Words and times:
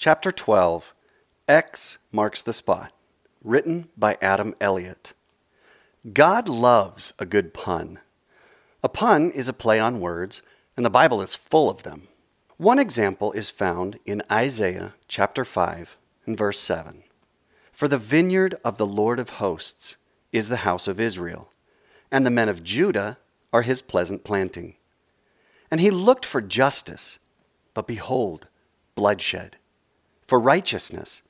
Chapter 0.00 0.30
12 0.30 0.94
X 1.48 1.98
marks 2.12 2.40
the 2.40 2.52
spot. 2.52 2.92
Written 3.42 3.88
by 3.96 4.16
Adam 4.22 4.54
Elliott. 4.60 5.12
God 6.12 6.48
loves 6.48 7.12
a 7.18 7.26
good 7.26 7.52
pun. 7.52 7.98
A 8.84 8.88
pun 8.88 9.32
is 9.32 9.48
a 9.48 9.52
play 9.52 9.80
on 9.80 9.98
words, 9.98 10.40
and 10.76 10.86
the 10.86 10.88
Bible 10.88 11.20
is 11.20 11.34
full 11.34 11.68
of 11.68 11.82
them. 11.82 12.06
One 12.58 12.78
example 12.78 13.32
is 13.32 13.50
found 13.50 13.98
in 14.06 14.22
Isaiah 14.30 14.94
chapter 15.08 15.44
5 15.44 15.96
and 16.26 16.38
verse 16.38 16.60
7. 16.60 17.02
For 17.72 17.88
the 17.88 17.98
vineyard 17.98 18.56
of 18.64 18.78
the 18.78 18.86
Lord 18.86 19.18
of 19.18 19.30
hosts 19.30 19.96
is 20.30 20.48
the 20.48 20.58
house 20.58 20.86
of 20.86 21.00
Israel, 21.00 21.50
and 22.08 22.24
the 22.24 22.30
men 22.30 22.48
of 22.48 22.62
Judah 22.62 23.18
are 23.52 23.62
his 23.62 23.82
pleasant 23.82 24.22
planting. 24.22 24.76
And 25.72 25.80
he 25.80 25.90
looked 25.90 26.24
for 26.24 26.40
justice, 26.40 27.18
but 27.74 27.88
behold, 27.88 28.46
bloodshed 28.94 29.56
for 30.28 30.38
righteousness, 30.38 31.22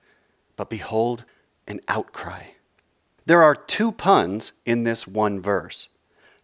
but 0.56 0.68
behold, 0.68 1.24
an 1.66 1.80
outcry. 1.88 2.48
There 3.24 3.42
are 3.42 3.54
two 3.54 3.92
puns 3.92 4.52
in 4.66 4.84
this 4.84 5.06
one 5.06 5.40
verse. 5.40 5.88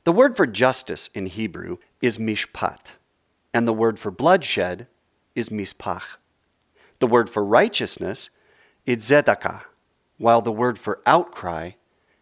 The 0.05 0.13
word 0.13 0.37
for 0.37 0.47
justice 0.47 1.11
in 1.15 1.27
Hebrew 1.27 1.79
is 2.01 2.19
mishpat, 2.19 2.93
and 3.53 3.67
the 3.67 3.73
word 3.73 3.99
for 3.99 4.11
bloodshed 4.11 4.87
is 5.35 5.49
mispach. 5.49 6.03
The 7.01 7.07
word 7.07 7.29
for 7.29 7.45
righteousness 7.45 8.31
is 8.87 8.99
zedakah, 8.99 9.63
while 10.19 10.41
the 10.41 10.53
word 10.53 10.79
for 10.79 11.01
outcry 11.07 11.73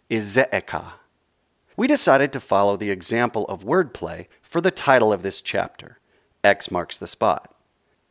is 0.08 0.36
ze'ekah. 0.36 0.92
We 1.76 1.86
decided 1.86 2.32
to 2.32 2.40
follow 2.40 2.76
the 2.76 2.90
example 2.90 3.44
of 3.46 3.64
wordplay 3.64 4.28
for 4.42 4.60
the 4.60 4.70
title 4.70 5.12
of 5.12 5.22
this 5.22 5.40
chapter. 5.40 5.98
X 6.44 6.70
marks 6.70 6.98
the 6.98 7.06
spot. 7.06 7.51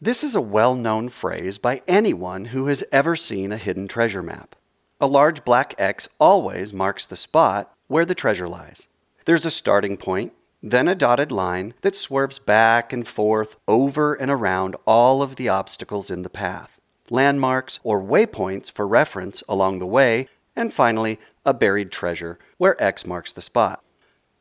This 0.04 0.24
is 0.24 0.34
a 0.34 0.42
well 0.42 0.74
known 0.74 1.10
phrase 1.10 1.60
by 1.60 1.84
anyone 1.88 2.46
who 2.46 2.66
has 2.66 2.84
ever 2.92 3.16
seen 3.16 3.52
a 3.52 3.58
hidden 3.58 3.88
treasure 3.88 4.24
map. 4.24 4.56
A 5.00 5.06
large 5.06 5.46
black 5.46 5.76
X 5.78 6.10
always 6.20 6.74
marks 6.74 7.06
the 7.06 7.16
spot 7.16 7.72
where 7.86 8.04
the 8.04 8.16
treasure 8.16 8.50
lies. 8.50 8.88
There's 9.26 9.46
a 9.46 9.52
starting 9.52 9.98
point, 9.98 10.34
then 10.64 10.88
a 10.88 10.96
dotted 10.96 11.32
line 11.32 11.76
that 11.82 11.96
swerves 11.96 12.40
back 12.40 12.92
and 12.92 13.08
forth 13.08 13.58
over 13.68 14.16
and 14.16 14.32
around 14.32 14.76
all 14.88 15.22
of 15.22 15.36
the 15.36 15.50
obstacles 15.50 16.10
in 16.10 16.24
the 16.24 16.32
path, 16.32 16.82
landmarks 17.12 17.80
or 17.84 18.02
waypoints 18.02 18.72
for 18.72 18.88
reference 18.88 19.44
along 19.48 19.78
the 19.78 19.86
way, 19.86 20.28
and 20.56 20.74
finally, 20.74 21.20
a 21.46 21.54
buried 21.54 21.92
treasure 21.92 22.40
where 22.58 22.84
X 22.84 23.06
marks 23.06 23.32
the 23.32 23.40
spot. 23.40 23.84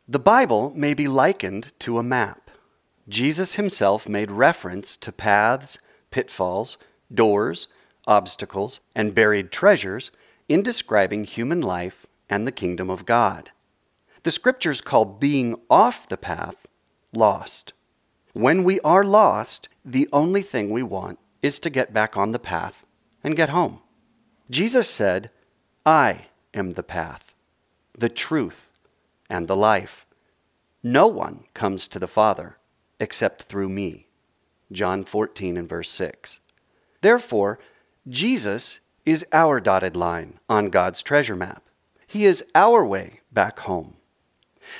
The 0.08 0.18
Bible 0.18 0.72
may 0.74 0.94
be 0.94 1.06
likened 1.06 1.72
to 1.80 1.98
a 1.98 2.02
map. 2.02 2.49
Jesus 3.10 3.56
himself 3.56 4.08
made 4.08 4.30
reference 4.30 4.96
to 4.98 5.10
paths, 5.10 5.78
pitfalls, 6.12 6.78
doors, 7.12 7.66
obstacles, 8.06 8.78
and 8.94 9.14
buried 9.14 9.50
treasures 9.50 10.12
in 10.48 10.62
describing 10.62 11.24
human 11.24 11.60
life 11.60 12.06
and 12.28 12.46
the 12.46 12.52
kingdom 12.52 12.88
of 12.88 13.04
God. 13.04 13.50
The 14.22 14.30
scriptures 14.30 14.80
call 14.80 15.04
being 15.04 15.56
off 15.68 16.08
the 16.08 16.16
path 16.16 16.68
lost. 17.12 17.72
When 18.32 18.62
we 18.62 18.78
are 18.80 19.02
lost, 19.02 19.68
the 19.84 20.08
only 20.12 20.42
thing 20.42 20.70
we 20.70 20.84
want 20.84 21.18
is 21.42 21.58
to 21.60 21.70
get 21.70 21.92
back 21.92 22.16
on 22.16 22.30
the 22.30 22.38
path 22.38 22.84
and 23.24 23.34
get 23.34 23.48
home. 23.48 23.80
Jesus 24.48 24.88
said, 24.88 25.32
I 25.84 26.26
am 26.54 26.72
the 26.72 26.84
path, 26.84 27.34
the 27.98 28.08
truth, 28.08 28.70
and 29.28 29.48
the 29.48 29.56
life. 29.56 30.06
No 30.82 31.08
one 31.08 31.44
comes 31.54 31.88
to 31.88 31.98
the 31.98 32.06
Father 32.06 32.56
except 33.00 33.42
through 33.42 33.68
me. 33.68 34.06
John 34.70 35.04
14 35.04 35.56
and 35.56 35.68
verse 35.68 35.90
6. 35.90 36.38
Therefore, 37.00 37.58
Jesus 38.08 38.78
is 39.04 39.26
our 39.32 39.58
dotted 39.58 39.96
line 39.96 40.38
on 40.48 40.70
God's 40.70 41.02
treasure 41.02 41.34
map. 41.34 41.64
He 42.06 42.24
is 42.24 42.44
our 42.54 42.84
way 42.84 43.20
back 43.32 43.60
home. 43.60 43.96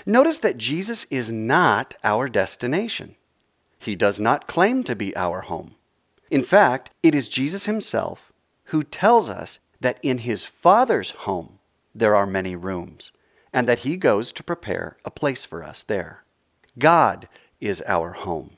Notice 0.06 0.38
that 0.38 0.58
Jesus 0.58 1.06
is 1.10 1.30
not 1.30 1.96
our 2.04 2.28
destination. 2.28 3.16
He 3.78 3.96
does 3.96 4.20
not 4.20 4.46
claim 4.46 4.84
to 4.84 4.94
be 4.94 5.16
our 5.16 5.40
home. 5.42 5.74
In 6.30 6.44
fact, 6.44 6.90
it 7.02 7.14
is 7.14 7.28
Jesus 7.28 7.64
himself 7.64 8.32
who 8.64 8.84
tells 8.84 9.28
us 9.28 9.58
that 9.80 9.98
in 10.02 10.18
his 10.18 10.46
Father's 10.46 11.10
home 11.10 11.58
there 11.94 12.14
are 12.14 12.26
many 12.26 12.54
rooms, 12.54 13.10
and 13.52 13.68
that 13.68 13.80
he 13.80 13.96
goes 13.96 14.30
to 14.32 14.44
prepare 14.44 14.96
a 15.04 15.10
place 15.10 15.44
for 15.44 15.64
us 15.64 15.82
there. 15.82 16.22
God 16.78 17.28
is 17.60 17.82
our 17.86 18.12
home. 18.12 18.56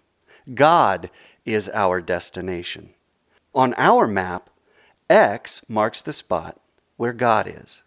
God 0.54 1.10
is 1.44 1.68
our 1.68 2.00
destination. 2.00 2.90
On 3.54 3.74
our 3.76 4.06
map, 4.06 4.50
X 5.10 5.62
marks 5.68 6.00
the 6.00 6.12
spot 6.12 6.60
where 6.96 7.12
God 7.12 7.46
is. 7.46 7.82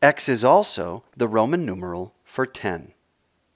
X 0.00 0.28
is 0.28 0.44
also 0.44 1.04
the 1.16 1.28
Roman 1.28 1.64
numeral 1.64 2.14
for 2.24 2.44
10. 2.44 2.92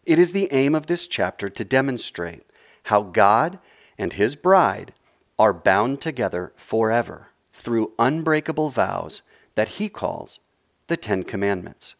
It 0.04 0.18
is 0.18 0.32
the 0.32 0.52
aim 0.52 0.74
of 0.74 0.86
this 0.86 1.08
chapter 1.08 1.48
to 1.48 1.64
demonstrate 1.64 2.44
how 2.84 3.02
God 3.02 3.58
and 3.98 4.12
His 4.12 4.36
bride 4.36 4.92
are 5.38 5.52
bound 5.52 6.00
together 6.00 6.52
forever 6.56 7.28
through 7.50 7.92
unbreakable 7.98 8.70
vows 8.70 9.22
that 9.56 9.70
He 9.70 9.88
calls 9.88 10.38
the 10.86 10.96
Ten 10.96 11.24
Commandments. 11.24 11.96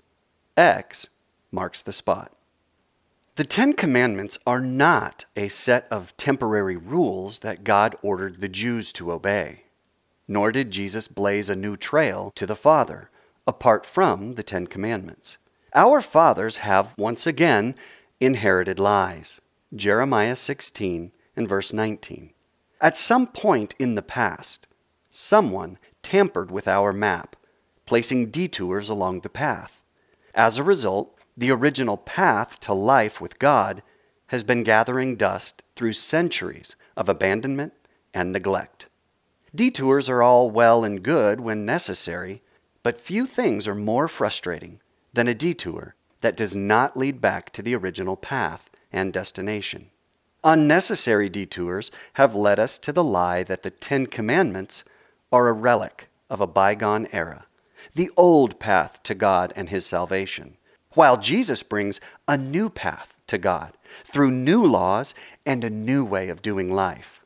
X 0.57 1.09
marks 1.51 1.83
the 1.83 1.93
spot. 1.93 2.36
The 3.37 3.45
Ten 3.45 3.75
Commandments 3.75 4.39
are 4.47 4.63
not 4.63 5.27
a 5.37 5.49
set 5.49 5.87
of 5.91 6.17
temporary 6.17 6.79
rules 6.79 7.41
that 7.41 7.65
God 7.65 7.95
ordered 8.01 8.41
the 8.41 8.49
Jews 8.49 8.95
to 8.95 9.13
obey, 9.13 9.65
nor 10.27 10.51
did 10.51 10.71
Jesus 10.71 11.07
blaze 11.07 11.51
a 11.51 11.55
new 11.55 11.77
trail 11.77 12.33
to 12.35 12.47
the 12.47 12.57
Father 12.57 13.11
apart 13.47 13.85
from 13.85 14.37
the 14.37 14.43
Ten 14.43 14.67
Commandments. 14.67 15.37
Our 15.75 16.01
fathers 16.01 16.59
have 16.59 16.95
once 16.97 17.27
again 17.27 17.75
inherited 18.21 18.79
lies. 18.79 19.39
Jeremiah 19.75 20.35
16 20.35 21.13
and 21.37 21.47
verse 21.47 21.75
19. 21.75 22.31
At 22.81 22.97
some 22.97 23.27
point 23.27 23.75
in 23.79 23.97
the 23.97 24.03
past, 24.03 24.67
someone 25.11 25.77
tampered 26.03 26.51
with 26.51 26.67
our 26.67 26.91
map, 26.91 27.37
placing 27.85 28.31
detours 28.31 28.89
along 28.89 29.21
the 29.21 29.29
path. 29.29 29.83
As 30.35 30.57
a 30.57 30.65
result, 30.65 31.16
the 31.37 31.51
original 31.51 31.97
path 31.99 32.59
to 32.61 32.73
life 32.73 33.21
with 33.21 33.39
God 33.39 33.83
has 34.29 34.43
been 34.43 34.63
gathering 34.63 35.17
dust 35.17 35.63
through 35.75 35.93
centuries 35.93 36.75
of 36.97 37.09
abandonment 37.09 37.75
and 38.15 38.33
neglect. 38.33 38.87
Detours 39.55 40.09
are 40.09 40.23
all 40.23 40.51
well 40.51 40.85
and 40.85 41.03
good 41.03 41.41
when 41.41 41.67
necessary, 41.67 42.43
but 42.83 42.99
few 42.99 43.27
things 43.27 43.69
are 43.69 43.75
more 43.75 44.09
frustrating 44.09 44.81
than 45.13 45.29
a 45.29 45.35
detour 45.35 45.95
that 46.21 46.37
does 46.37 46.57
not 46.57 46.97
lead 46.97 47.21
back 47.21 47.51
to 47.51 47.63
the 47.63 47.75
original 47.75 48.17
path 48.17 48.71
and 48.93 49.13
destination. 49.13 49.91
Unnecessary 50.43 51.29
detours 51.29 51.91
have 52.15 52.35
led 52.35 52.59
us 52.59 52.79
to 52.79 52.93
the 52.93 53.05
lie 53.05 53.43
that 53.43 53.63
the 53.63 53.71
Ten 53.71 54.07
Commandments 54.07 54.85
are 55.33 55.49
a 55.49 55.53
relic 55.53 56.09
of 56.31 56.41
a 56.41 56.47
bygone 56.47 57.09
era, 57.13 57.47
the 57.95 58.11
old 58.17 58.59
path 58.59 59.03
to 59.03 59.15
God 59.15 59.53
and 59.57 59.69
His 59.69 59.85
salvation 59.85 60.57
while 60.97 61.17
Jesus 61.17 61.63
brings 61.63 62.01
a 62.27 62.37
new 62.37 62.69
path 62.69 63.15
to 63.29 63.39
God 63.39 63.75
through 64.05 64.31
new 64.31 64.65
laws 64.65 65.15
and 65.45 65.63
a 65.63 65.71
new 65.71 66.05
way 66.05 66.29
of 66.29 66.43
doing 66.43 66.73
life. 66.73 67.21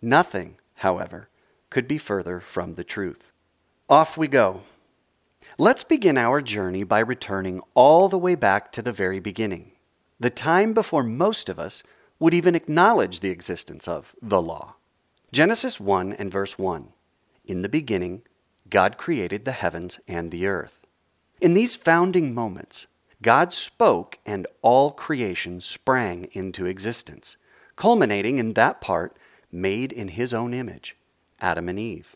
Nothing, 0.00 0.56
however, 0.74 1.28
could 1.70 1.88
be 1.88 1.98
further 1.98 2.40
from 2.40 2.74
the 2.74 2.84
truth. 2.84 3.32
Off 3.88 4.16
we 4.16 4.28
go. 4.28 4.62
Let's 5.58 5.84
begin 5.84 6.18
our 6.18 6.42
journey 6.42 6.84
by 6.84 6.98
returning 6.98 7.62
all 7.74 8.08
the 8.08 8.18
way 8.18 8.34
back 8.34 8.70
to 8.72 8.82
the 8.82 8.92
very 8.92 9.20
beginning, 9.20 9.72
the 10.20 10.30
time 10.30 10.74
before 10.74 11.02
most 11.02 11.48
of 11.48 11.58
us 11.58 11.82
would 12.18 12.34
even 12.34 12.54
acknowledge 12.54 13.20
the 13.20 13.30
existence 13.30 13.88
of 13.88 14.14
the 14.20 14.42
law. 14.42 14.74
Genesis 15.32 15.80
1 15.80 16.12
and 16.12 16.30
verse 16.30 16.58
1. 16.58 16.92
In 17.46 17.62
the 17.62 17.68
beginning, 17.68 18.22
God 18.68 18.98
created 18.98 19.44
the 19.44 19.52
heavens 19.52 20.00
and 20.06 20.30
the 20.30 20.46
earth. 20.46 20.86
In 21.40 21.54
these 21.54 21.76
founding 21.76 22.34
moments, 22.34 22.86
God 23.22 23.52
spoke, 23.52 24.18
and 24.26 24.46
all 24.62 24.90
creation 24.90 25.60
sprang 25.60 26.28
into 26.32 26.66
existence, 26.66 27.36
culminating 27.74 28.38
in 28.38 28.52
that 28.52 28.80
part 28.80 29.16
made 29.50 29.92
in 29.92 30.08
His 30.08 30.34
own 30.34 30.52
image, 30.52 30.96
Adam 31.40 31.68
and 31.68 31.78
Eve. 31.78 32.14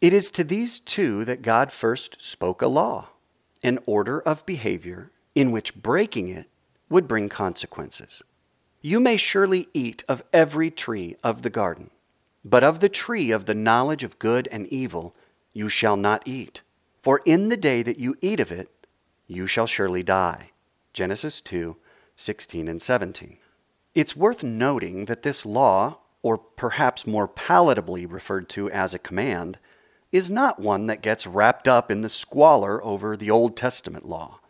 It 0.00 0.12
is 0.12 0.30
to 0.32 0.44
these 0.44 0.78
two 0.78 1.24
that 1.24 1.42
God 1.42 1.72
first 1.72 2.16
spoke 2.20 2.62
a 2.62 2.66
law, 2.66 3.08
an 3.62 3.78
order 3.86 4.20
of 4.20 4.44
behavior 4.44 5.10
in 5.34 5.50
which 5.50 5.74
breaking 5.74 6.28
it 6.28 6.48
would 6.90 7.08
bring 7.08 7.28
consequences. 7.28 8.22
You 8.82 9.00
may 9.00 9.16
surely 9.16 9.68
eat 9.72 10.04
of 10.08 10.22
every 10.32 10.70
tree 10.70 11.16
of 11.22 11.42
the 11.42 11.50
garden, 11.50 11.90
but 12.44 12.62
of 12.62 12.80
the 12.80 12.90
tree 12.90 13.30
of 13.30 13.46
the 13.46 13.54
knowledge 13.54 14.04
of 14.04 14.18
good 14.18 14.48
and 14.52 14.66
evil 14.66 15.14
you 15.54 15.68
shall 15.68 15.96
not 15.96 16.26
eat. 16.26 16.60
For 17.02 17.22
in 17.24 17.48
the 17.48 17.56
day 17.56 17.82
that 17.82 17.98
you 17.98 18.16
eat 18.20 18.40
of 18.40 18.52
it, 18.52 18.70
you 19.26 19.46
shall 19.46 19.66
surely 19.66 20.02
die. 20.02 20.50
Genesis 20.92 21.40
2 21.40 21.76
16 22.16 22.68
and 22.68 22.80
17. 22.80 23.38
It's 23.94 24.14
worth 24.14 24.44
noting 24.44 25.06
that 25.06 25.22
this 25.22 25.44
law 25.44 25.98
or 26.24 26.38
perhaps 26.38 27.06
more 27.06 27.28
palatably 27.28 28.10
referred 28.10 28.48
to 28.48 28.70
as 28.70 28.94
a 28.94 28.98
command, 28.98 29.58
is 30.10 30.30
not 30.30 30.58
one 30.58 30.86
that 30.86 31.02
gets 31.02 31.26
wrapped 31.26 31.68
up 31.68 31.90
in 31.90 32.00
the 32.00 32.08
squalor 32.08 32.82
over 32.82 33.14
the 33.14 33.30
Old 33.30 33.58
Testament 33.58 34.08
law. 34.08 34.40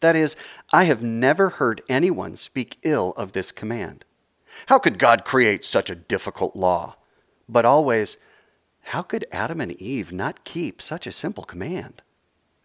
That 0.00 0.16
is, 0.16 0.36
I 0.72 0.84
have 0.84 1.02
never 1.02 1.50
heard 1.50 1.82
anyone 1.86 2.34
speak 2.34 2.78
ill 2.82 3.12
of 3.18 3.32
this 3.32 3.52
command. 3.52 4.06
How 4.66 4.78
could 4.78 4.98
God 4.98 5.26
create 5.26 5.66
such 5.66 5.90
a 5.90 5.94
difficult 5.94 6.56
law? 6.56 6.96
But 7.46 7.66
always, 7.66 8.16
how 8.84 9.02
could 9.02 9.26
Adam 9.30 9.60
and 9.60 9.72
Eve 9.72 10.12
not 10.12 10.44
keep 10.44 10.80
such 10.80 11.06
a 11.06 11.12
simple 11.12 11.44
command? 11.44 12.00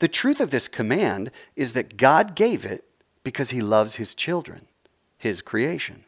The 0.04 0.10
truth 0.10 0.42
of 0.42 0.52
this 0.52 0.68
command 0.68 1.32
is 1.56 1.72
that 1.72 1.96
God 1.96 2.36
gave 2.36 2.66
it 2.66 2.84
because 3.24 3.52
he 3.52 3.62
loves 3.62 3.96
his 3.96 4.14
children, 4.14 4.68
his 5.18 5.42
creation. 5.42 6.04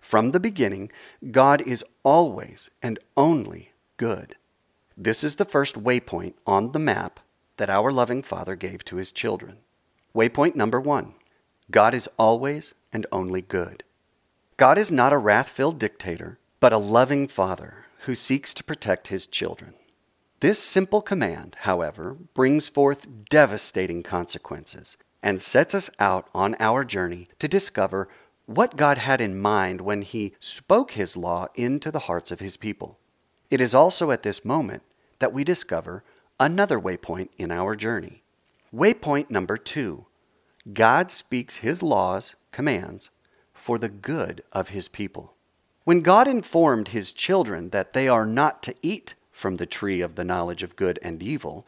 From 0.00 0.30
the 0.30 0.40
beginning, 0.40 0.90
God 1.30 1.60
is 1.60 1.84
always 2.02 2.70
and 2.82 2.98
only 3.18 3.72
good. 3.98 4.36
This 4.96 5.22
is 5.22 5.36
the 5.36 5.44
first 5.44 5.74
waypoint 5.74 6.32
on 6.46 6.72
the 6.72 6.78
map 6.78 7.20
that 7.58 7.68
our 7.68 7.92
loving 7.92 8.22
Father 8.22 8.56
gave 8.56 8.82
to 8.86 8.96
his 8.96 9.12
children. 9.12 9.58
Waypoint 10.14 10.54
number 10.54 10.80
one 10.80 11.12
God 11.70 11.94
is 11.94 12.08
always 12.18 12.72
and 12.94 13.04
only 13.12 13.42
good. 13.42 13.84
God 14.56 14.78
is 14.78 14.90
not 14.90 15.12
a 15.12 15.18
wrath 15.18 15.50
filled 15.50 15.78
dictator, 15.78 16.38
but 16.60 16.72
a 16.72 16.78
loving 16.78 17.28
Father 17.28 17.84
who 18.06 18.14
seeks 18.14 18.54
to 18.54 18.64
protect 18.64 19.08
his 19.08 19.26
children. 19.26 19.74
This 20.40 20.58
simple 20.58 21.00
command, 21.00 21.56
however, 21.60 22.16
brings 22.34 22.68
forth 22.68 23.06
devastating 23.30 24.02
consequences 24.02 24.96
and 25.22 25.40
sets 25.40 25.74
us 25.74 25.88
out 25.98 26.28
on 26.34 26.54
our 26.60 26.84
journey 26.84 27.28
to 27.38 27.48
discover 27.48 28.08
what 28.46 28.76
God 28.76 28.98
had 28.98 29.20
in 29.20 29.40
mind 29.40 29.80
when 29.80 30.02
he 30.02 30.34
spoke 30.38 30.92
his 30.92 31.16
law 31.16 31.46
into 31.54 31.90
the 31.90 32.00
hearts 32.00 32.30
of 32.30 32.40
his 32.40 32.56
people. 32.56 32.98
It 33.50 33.60
is 33.60 33.74
also 33.74 34.10
at 34.10 34.22
this 34.22 34.44
moment 34.44 34.82
that 35.18 35.32
we 35.32 35.44
discover 35.44 36.04
another 36.38 36.78
waypoint 36.78 37.28
in 37.38 37.50
our 37.50 37.74
journey. 37.76 38.22
Waypoint 38.74 39.30
number 39.30 39.56
two 39.56 40.06
God 40.72 41.10
speaks 41.10 41.56
his 41.56 41.82
laws, 41.82 42.34
commands, 42.52 43.10
for 43.52 43.78
the 43.78 43.88
good 43.88 44.42
of 44.52 44.70
his 44.70 44.88
people. 44.88 45.34
When 45.84 46.00
God 46.00 46.26
informed 46.26 46.88
his 46.88 47.12
children 47.12 47.70
that 47.70 47.92
they 47.92 48.08
are 48.08 48.26
not 48.26 48.62
to 48.64 48.74
eat 48.82 49.14
from 49.34 49.56
the 49.56 49.66
tree 49.66 50.00
of 50.00 50.14
the 50.14 50.24
knowledge 50.24 50.62
of 50.62 50.76
good 50.76 50.98
and 51.02 51.22
evil, 51.22 51.66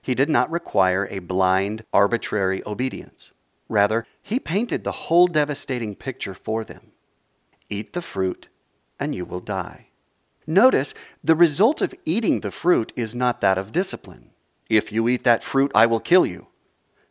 he 0.00 0.14
did 0.14 0.30
not 0.30 0.50
require 0.50 1.08
a 1.10 1.18
blind, 1.18 1.84
arbitrary 1.92 2.62
obedience. 2.64 3.32
Rather, 3.68 4.06
he 4.22 4.38
painted 4.38 4.84
the 4.84 4.92
whole 4.92 5.26
devastating 5.26 5.94
picture 5.94 6.34
for 6.34 6.64
them. 6.64 6.92
Eat 7.68 7.92
the 7.92 8.00
fruit, 8.00 8.48
and 8.98 9.14
you 9.14 9.24
will 9.24 9.40
die. 9.40 9.88
Notice 10.46 10.94
the 11.22 11.34
result 11.34 11.82
of 11.82 11.94
eating 12.04 12.40
the 12.40 12.50
fruit 12.50 12.92
is 12.96 13.14
not 13.14 13.40
that 13.40 13.58
of 13.58 13.72
discipline. 13.72 14.30
If 14.68 14.92
you 14.92 15.08
eat 15.08 15.24
that 15.24 15.42
fruit, 15.42 15.72
I 15.74 15.86
will 15.86 16.00
kill 16.00 16.24
you, 16.24 16.46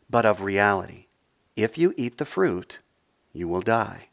but 0.08 0.26
of 0.26 0.40
reality. 0.40 1.06
If 1.56 1.76
you 1.76 1.94
eat 1.96 2.16
the 2.16 2.24
fruit, 2.24 2.78
you 3.32 3.48
will 3.48 3.60
die. 3.60 4.08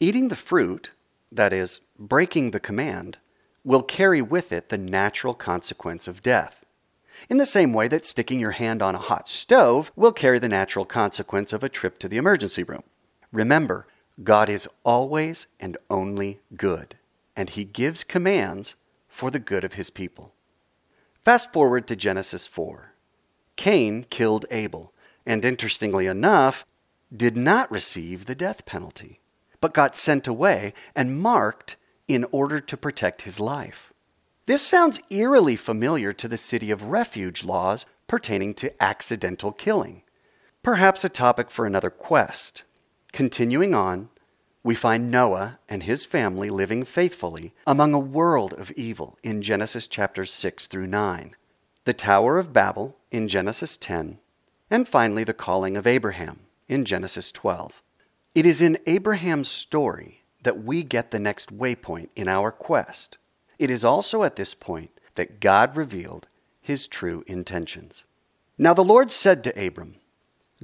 Eating 0.00 0.28
the 0.28 0.36
fruit, 0.36 0.90
that 1.30 1.52
is, 1.52 1.80
breaking 1.98 2.50
the 2.50 2.60
command, 2.60 3.18
will 3.64 3.82
carry 3.82 4.22
with 4.22 4.52
it 4.52 4.68
the 4.68 4.78
natural 4.78 5.34
consequence 5.34 6.08
of 6.08 6.22
death. 6.22 6.64
In 7.28 7.36
the 7.36 7.46
same 7.46 7.72
way 7.72 7.88
that 7.88 8.06
sticking 8.06 8.40
your 8.40 8.52
hand 8.52 8.82
on 8.82 8.94
a 8.94 8.98
hot 8.98 9.28
stove 9.28 9.92
will 9.94 10.12
carry 10.12 10.38
the 10.38 10.48
natural 10.48 10.84
consequence 10.84 11.52
of 11.52 11.62
a 11.62 11.68
trip 11.68 11.98
to 11.98 12.08
the 12.08 12.16
emergency 12.16 12.62
room. 12.62 12.82
Remember, 13.32 13.86
God 14.22 14.48
is 14.48 14.68
always 14.84 15.46
and 15.60 15.76
only 15.90 16.40
good 16.56 16.96
and 17.40 17.48
he 17.48 17.64
gives 17.64 18.04
commands 18.04 18.74
for 19.08 19.30
the 19.30 19.38
good 19.38 19.64
of 19.64 19.72
his 19.72 19.88
people. 19.88 20.34
Fast 21.24 21.52
forward 21.54 21.86
to 21.86 21.96
Genesis 21.96 22.46
4. 22.46 22.92
Cain 23.56 24.04
killed 24.10 24.44
Abel, 24.50 24.92
and 25.24 25.42
interestingly 25.42 26.06
enough, 26.06 26.66
did 27.14 27.38
not 27.38 27.70
receive 27.70 28.26
the 28.26 28.34
death 28.34 28.66
penalty, 28.66 29.20
but 29.60 29.72
got 29.72 29.96
sent 29.96 30.28
away 30.28 30.74
and 30.94 31.18
marked 31.18 31.76
in 32.14 32.24
order 32.32 32.60
to 32.60 32.76
protect 32.76 33.22
his 33.22 33.38
life. 33.40 33.92
This 34.46 34.62
sounds 34.62 35.00
eerily 35.10 35.56
familiar 35.56 36.12
to 36.14 36.26
the 36.26 36.36
city 36.36 36.70
of 36.70 36.84
refuge 36.84 37.44
laws 37.44 37.86
pertaining 38.08 38.54
to 38.54 38.82
accidental 38.82 39.52
killing. 39.52 40.02
Perhaps 40.62 41.04
a 41.04 41.08
topic 41.08 41.50
for 41.50 41.66
another 41.66 41.90
quest. 41.90 42.64
Continuing 43.12 43.74
on, 43.74 44.08
we 44.62 44.74
find 44.74 45.10
Noah 45.10 45.58
and 45.68 45.84
his 45.84 46.04
family 46.04 46.50
living 46.50 46.84
faithfully 46.84 47.54
among 47.66 47.94
a 47.94 47.98
world 47.98 48.52
of 48.54 48.72
evil 48.72 49.18
in 49.22 49.40
Genesis 49.40 49.86
chapters 49.86 50.32
6 50.32 50.66
through 50.66 50.86
9, 50.86 51.34
the 51.84 51.94
Tower 51.94 52.36
of 52.36 52.52
Babel 52.52 52.96
in 53.10 53.28
Genesis 53.28 53.76
10, 53.76 54.18
and 54.68 54.88
finally 54.88 55.24
the 55.24 55.32
calling 55.32 55.76
of 55.76 55.86
Abraham 55.86 56.40
in 56.68 56.84
Genesis 56.84 57.32
12. 57.32 57.82
It 58.34 58.44
is 58.44 58.60
in 58.60 58.78
Abraham's 58.86 59.48
story 59.48 60.19
that 60.42 60.62
we 60.62 60.82
get 60.82 61.10
the 61.10 61.18
next 61.18 61.56
waypoint 61.56 62.08
in 62.16 62.28
our 62.28 62.50
quest. 62.50 63.18
It 63.58 63.70
is 63.70 63.84
also 63.84 64.22
at 64.22 64.36
this 64.36 64.54
point 64.54 64.90
that 65.14 65.40
God 65.40 65.76
revealed 65.76 66.26
his 66.60 66.86
true 66.86 67.24
intentions. 67.26 68.04
Now 68.56 68.74
the 68.74 68.84
Lord 68.84 69.10
said 69.12 69.44
to 69.44 69.66
Abram, 69.66 69.96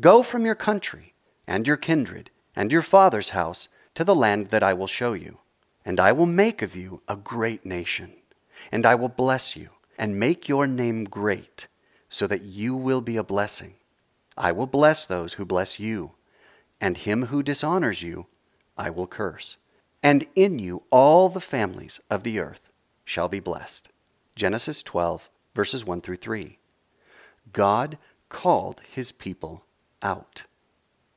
Go 0.00 0.23
from 0.23 0.44
your 0.44 0.55
country 0.55 1.14
and 1.46 1.67
your 1.67 1.76
kindred 1.76 2.31
and 2.55 2.73
your 2.73 2.82
father's 2.82 3.31
house 3.31 3.69
to 3.94 4.05
the 4.05 4.14
land 4.14 4.49
that 4.49 4.62
I 4.62 4.75
will 4.75 4.87
show 4.87 5.12
you. 5.12 5.38
And 5.84 6.00
I 6.00 6.12
will 6.12 6.26
make 6.26 6.62
of 6.62 6.75
you 6.75 7.00
a 7.06 7.17
great 7.17 7.64
nation, 7.64 8.12
and 8.73 8.84
I 8.84 8.96
will 8.96 9.08
bless 9.08 9.55
you, 9.55 9.69
and 9.96 10.19
make 10.19 10.49
your 10.49 10.67
name 10.67 11.05
great, 11.05 11.69
so 12.08 12.26
that 12.26 12.43
you 12.43 12.75
will 12.75 13.00
be 13.00 13.17
a 13.17 13.23
blessing. 13.23 13.75
I 14.37 14.50
will 14.50 14.67
bless 14.67 15.06
those 15.06 15.34
who 15.34 15.44
bless 15.44 15.78
you, 15.78 16.12
and 16.81 16.96
him 16.96 17.26
who 17.26 17.43
dishonors 17.43 18.02
you 18.02 18.26
I 18.76 18.90
will 18.90 19.06
curse. 19.06 19.56
And 20.06 20.25
in 20.37 20.61
you 20.61 20.85
all 20.93 21.29
the 21.29 21.41
families 21.41 21.99
of 22.08 22.23
the 22.23 22.38
earth 22.38 22.70
shall 23.05 23.26
be 23.29 23.41
blessed. 23.41 23.88
Genesis 24.37 24.81
12, 24.85 25.29
verses 25.53 25.85
1 25.85 26.00
through 26.00 26.19
3. 26.19 26.58
God 27.53 27.99
called 28.29 28.82
his 28.88 29.11
people 29.11 29.64
out. 30.00 30.44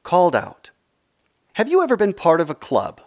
Called 0.02 0.36
out 0.36 0.72
have 1.54 1.70
you 1.70 1.84
ever 1.84 1.96
been 1.96 2.14
part 2.14 2.42
of 2.42 2.50
a 2.50 2.56
club? 2.56 3.00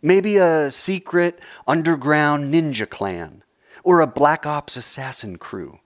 Maybe 0.00 0.36
a 0.36 0.70
secret 0.70 1.40
underground 1.66 2.54
ninja 2.54 2.88
clan 2.88 3.42
or 3.82 4.00
a 4.00 4.06
black 4.06 4.46
ops 4.46 4.76
assassin 4.76 5.38
crew. 5.38 5.80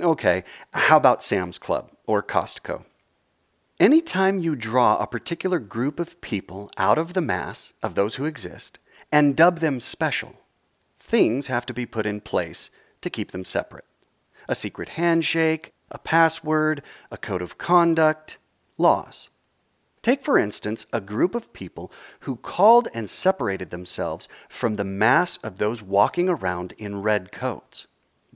Okay, 0.00 0.42
how 0.74 0.96
about 0.96 1.22
Sam's 1.22 1.58
Club 1.60 1.92
or 2.04 2.20
Costco? 2.20 2.84
Anytime 3.78 4.38
you 4.38 4.56
draw 4.56 4.96
a 4.96 5.06
particular 5.06 5.58
group 5.58 6.00
of 6.00 6.18
people 6.22 6.70
out 6.78 6.96
of 6.96 7.12
the 7.12 7.20
mass 7.20 7.74
of 7.82 7.94
those 7.94 8.14
who 8.14 8.24
exist 8.24 8.78
and 9.12 9.36
dub 9.36 9.58
them 9.58 9.80
special, 9.80 10.36
things 10.98 11.48
have 11.48 11.66
to 11.66 11.74
be 11.74 11.84
put 11.84 12.06
in 12.06 12.22
place 12.22 12.70
to 13.02 13.10
keep 13.10 13.32
them 13.32 13.44
separate. 13.44 13.84
A 14.48 14.54
secret 14.54 14.90
handshake, 14.90 15.74
a 15.90 15.98
password, 15.98 16.82
a 17.10 17.18
code 17.18 17.42
of 17.42 17.58
conduct, 17.58 18.38
laws. 18.78 19.28
Take, 20.00 20.24
for 20.24 20.38
instance, 20.38 20.86
a 20.90 21.00
group 21.02 21.34
of 21.34 21.52
people 21.52 21.92
who 22.20 22.36
called 22.36 22.88
and 22.94 23.10
separated 23.10 23.68
themselves 23.68 24.26
from 24.48 24.76
the 24.76 24.84
mass 24.84 25.36
of 25.38 25.58
those 25.58 25.82
walking 25.82 26.30
around 26.30 26.72
in 26.78 27.02
red 27.02 27.30
coats. 27.30 27.86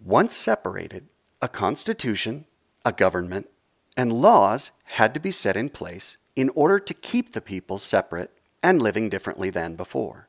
Once 0.04 0.36
separated, 0.36 1.08
a 1.40 1.48
constitution, 1.48 2.44
a 2.84 2.92
government, 2.92 3.48
and 3.96 4.12
laws 4.12 4.72
had 4.92 5.14
to 5.14 5.20
be 5.20 5.30
set 5.30 5.56
in 5.56 5.68
place 5.68 6.16
in 6.36 6.50
order 6.50 6.78
to 6.78 6.94
keep 6.94 7.32
the 7.32 7.40
people 7.40 7.78
separate 7.78 8.30
and 8.62 8.80
living 8.80 9.08
differently 9.08 9.50
than 9.50 9.74
before. 9.74 10.28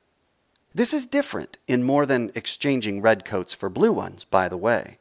This 0.73 0.93
is 0.93 1.05
different 1.05 1.57
in 1.67 1.83
more 1.83 2.05
than 2.05 2.31
exchanging 2.35 3.01
red 3.01 3.25
coats 3.25 3.53
for 3.53 3.69
blue 3.69 3.91
ones, 3.91 4.23
by 4.23 4.47
the 4.47 4.57
way 4.57 4.97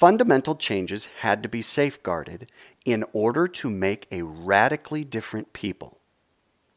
fundamental 0.00 0.54
changes 0.54 1.10
had 1.18 1.42
to 1.42 1.48
be 1.48 1.60
safeguarded 1.60 2.50
in 2.86 3.04
order 3.12 3.46
to 3.46 3.68
make 3.68 4.06
a 4.10 4.22
radically 4.22 5.04
different 5.04 5.52
people. 5.52 5.98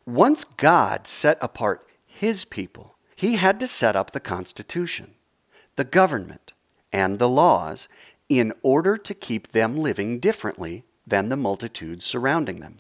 Once 0.06 0.44
God 0.44 1.08
set 1.08 1.38
apart 1.40 1.88
his 2.06 2.44
people, 2.44 2.98
he 3.16 3.38
had 3.38 3.62
to 3.62 3.68
set 3.68 3.96
up 3.96 4.12
the 4.12 4.20
Constitution, 4.20 5.14
the 5.78 5.86
government, 5.86 6.52
and 6.92 7.18
the 7.18 7.30
laws 7.30 7.88
in 8.28 8.52
order 8.62 8.98
to 8.98 9.14
keep 9.14 9.54
them 9.54 9.78
living 9.78 10.20
differently 10.20 10.84
than 11.06 11.30
the 11.30 11.38
multitudes 11.38 12.06
surrounding 12.06 12.60
them. 12.60 12.80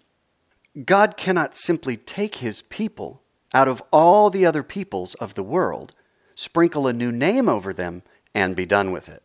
God 0.86 1.18
cannot 1.18 1.56
simply 1.56 1.98
take 1.98 2.36
his 2.36 2.63
people 2.63 3.22
out 3.53 3.68
of 3.68 3.84
all 3.92 4.30
the 4.30 4.46
other 4.46 4.63
peoples 4.63 5.13
of 5.15 5.36
the 5.36 5.44
world, 5.44 5.94
sprinkle 6.36 6.88
a 6.88 6.94
new 6.94 7.12
name 7.12 7.48
over 7.48 7.74
them, 7.74 8.01
and 8.34 8.56
be 8.56 8.65
done 8.65 8.92
with 8.92 9.08
it 9.08 9.24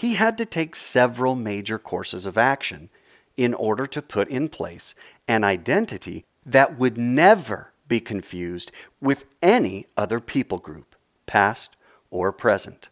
he 0.00 0.14
had 0.14 0.38
to 0.38 0.46
take 0.46 0.74
several 0.74 1.34
major 1.34 1.78
courses 1.78 2.24
of 2.24 2.38
action 2.38 2.88
in 3.36 3.52
order 3.52 3.84
to 3.84 4.00
put 4.00 4.26
in 4.28 4.48
place 4.48 4.94
an 5.28 5.44
identity 5.44 6.24
that 6.46 6.78
would 6.78 6.96
never 6.96 7.74
be 7.86 8.00
confused 8.00 8.72
with 8.98 9.26
any 9.42 9.84
other 9.98 10.18
people 10.18 10.56
group, 10.56 10.96
past 11.26 11.76
or 12.10 12.32
present. 12.32 12.88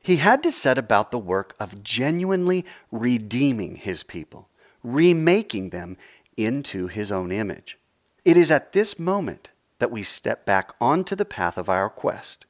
He 0.00 0.16
had 0.16 0.42
to 0.42 0.50
set 0.50 0.78
about 0.78 1.12
the 1.12 1.18
work 1.20 1.54
of 1.60 1.84
genuinely 1.84 2.66
redeeming 2.90 3.76
his 3.76 4.02
people, 4.02 4.48
remaking 4.82 5.70
them 5.70 5.96
into 6.36 6.86
his 6.86 7.12
own 7.12 7.30
image. 7.30 7.78
It 8.24 8.36
is 8.36 8.50
at 8.50 8.72
this 8.72 8.98
moment 8.98 9.50
that 9.78 9.90
we 9.90 10.02
step 10.02 10.46
back 10.46 10.72
onto 10.80 11.16
the 11.16 11.24
path 11.24 11.58
of 11.58 11.68
our 11.68 11.88
quest. 11.90 12.46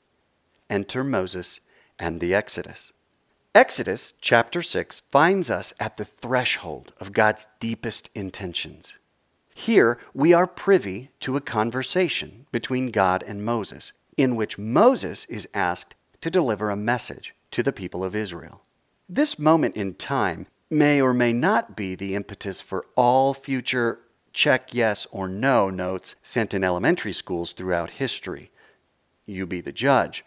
Enter 0.69 1.03
Moses 1.03 1.61
and 1.99 2.21
the 2.21 2.35
Exodus. 2.35 2.93
Exodus 3.55 4.15
chapter 4.21 4.63
6 4.63 5.03
finds 5.11 5.51
us 5.51 5.75
at 5.79 5.97
the 5.97 6.05
threshold 6.05 6.93
of 6.99 7.13
God's 7.13 7.49
deepest 7.61 8.11
intentions. 8.15 8.95
Here 9.55 9.99
we 10.15 10.33
are 10.33 10.47
privy 10.47 11.11
to 11.21 11.37
a 11.37 11.43
conversation 11.43 12.47
between 12.51 12.91
God 12.91 13.23
and 13.27 13.45
Moses, 13.45 13.93
in 14.17 14.37
which 14.37 14.59
Moses 14.59 15.27
is 15.27 15.49
asked 15.53 15.95
to 16.23 16.31
deliver 16.31 16.71
a 16.71 16.77
message 16.77 17.35
to 17.51 17.63
the 17.63 17.73
people 17.73 18.03
of 18.03 18.17
Israel. 18.17 18.63
This 19.09 19.39
moment 19.39 19.77
in 19.77 19.95
time 19.95 20.47
may 20.73 21.03
or 21.03 21.13
may 21.13 21.35
not 21.35 21.77
be 21.77 21.95
the 21.95 22.15
impetus 22.15 22.61
for 22.61 22.87
all 22.97 23.35
future 23.35 24.01
check 24.33 24.73
yes 24.73 25.07
or 25.11 25.29
no 25.29 25.69
notes 25.69 26.15
sent 26.23 26.55
in 26.55 26.65
elementary 26.65 27.13
schools 27.13 27.53
throughout 27.53 27.91
history. 27.91 28.51
You 29.27 29.47
be 29.47 29.61
the 29.61 29.73
judge. 29.73 30.25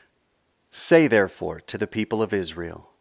Say 0.70 1.08
therefore 1.08 1.60
to 1.62 1.78
the 1.78 1.88
people 1.88 2.22
of 2.22 2.34
Israel, 2.34 2.92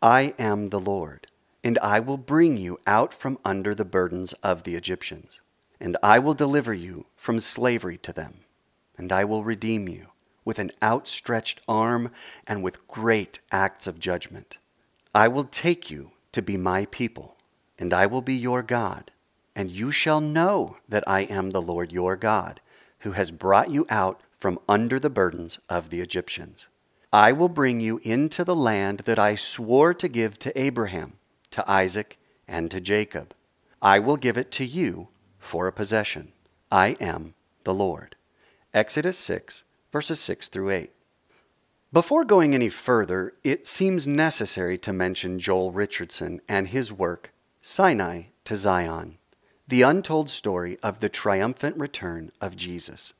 I 0.00 0.34
am 0.38 0.68
the 0.68 0.80
Lord, 0.80 1.26
and 1.62 1.78
I 1.80 2.00
will 2.00 2.16
bring 2.16 2.56
you 2.56 2.78
out 2.86 3.12
from 3.12 3.38
under 3.44 3.74
the 3.74 3.84
burdens 3.84 4.32
of 4.42 4.62
the 4.62 4.74
Egyptians, 4.74 5.40
and 5.78 5.98
I 6.02 6.18
will 6.18 6.34
deliver 6.34 6.72
you 6.72 7.06
from 7.16 7.38
slavery 7.38 7.98
to 7.98 8.12
them, 8.12 8.44
and 8.96 9.12
I 9.12 9.24
will 9.24 9.44
redeem 9.44 9.88
you 9.88 10.08
with 10.44 10.58
an 10.58 10.70
outstretched 10.82 11.60
arm 11.68 12.10
and 12.46 12.62
with 12.62 12.86
great 12.88 13.40
acts 13.52 13.86
of 13.86 13.98
judgment. 13.98 14.56
I 15.14 15.28
will 15.28 15.44
take 15.44 15.90
you 15.90 16.12
to 16.34 16.42
be 16.42 16.56
my 16.56 16.86
people, 16.86 17.36
and 17.78 17.92
I 17.92 18.06
will 18.06 18.22
be 18.22 18.34
your 18.34 18.62
God, 18.62 19.10
and 19.56 19.70
you 19.70 19.90
shall 19.90 20.20
know 20.20 20.76
that 20.88 21.04
I 21.06 21.22
am 21.22 21.50
the 21.50 21.62
Lord 21.62 21.92
your 21.92 22.16
God, 22.16 22.60
who 23.00 23.12
has 23.12 23.30
brought 23.30 23.70
you 23.70 23.86
out 23.88 24.20
from 24.36 24.58
under 24.68 25.00
the 25.00 25.10
burdens 25.10 25.58
of 25.68 25.90
the 25.90 26.00
Egyptians. 26.00 26.68
I 27.12 27.32
will 27.32 27.48
bring 27.48 27.80
you 27.80 28.00
into 28.02 28.44
the 28.44 28.56
land 28.56 29.00
that 29.00 29.18
I 29.18 29.36
swore 29.36 29.94
to 29.94 30.08
give 30.08 30.38
to 30.40 30.60
Abraham, 30.60 31.14
to 31.52 31.70
Isaac, 31.70 32.18
and 32.48 32.70
to 32.70 32.80
Jacob. 32.80 33.34
I 33.80 33.98
will 34.00 34.16
give 34.16 34.36
it 34.36 34.50
to 34.52 34.64
you 34.64 35.08
for 35.38 35.66
a 35.66 35.72
possession. 35.72 36.32
I 36.72 36.96
am 37.00 37.34
the 37.62 37.74
Lord. 37.74 38.16
Exodus 38.72 39.16
6, 39.18 39.62
verses 39.92 40.18
6 40.20 40.48
through 40.48 40.70
8. 40.70 40.90
Before 41.94 42.24
going 42.24 42.56
any 42.56 42.70
further, 42.70 43.34
it 43.44 43.68
seems 43.68 44.04
necessary 44.04 44.76
to 44.78 44.92
mention 44.92 45.38
Joel 45.38 45.70
Richardson 45.70 46.40
and 46.48 46.66
his 46.66 46.90
work, 46.90 47.32
Sinai 47.60 48.22
to 48.46 48.56
Zion, 48.56 49.18
the 49.68 49.82
untold 49.82 50.28
story 50.28 50.76
of 50.82 50.98
the 50.98 51.08
triumphant 51.08 51.76
return 51.76 52.32
of 52.40 52.56
Jesus. 52.56 53.12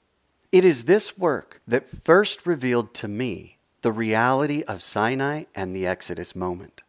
It 0.51 0.65
is 0.65 0.85
this 0.85 1.17
work 1.17 1.61
that 1.69 2.05
first 2.05 2.47
revealed 2.47 2.95
to 2.95 3.07
me 3.07 3.59
the 3.83 3.93
reality 3.93 4.65
of 4.65 4.83
Sinai 4.83 5.45
and 5.55 5.73
the 5.73 5.87
Exodus 5.87 6.35
moment. 6.35 6.83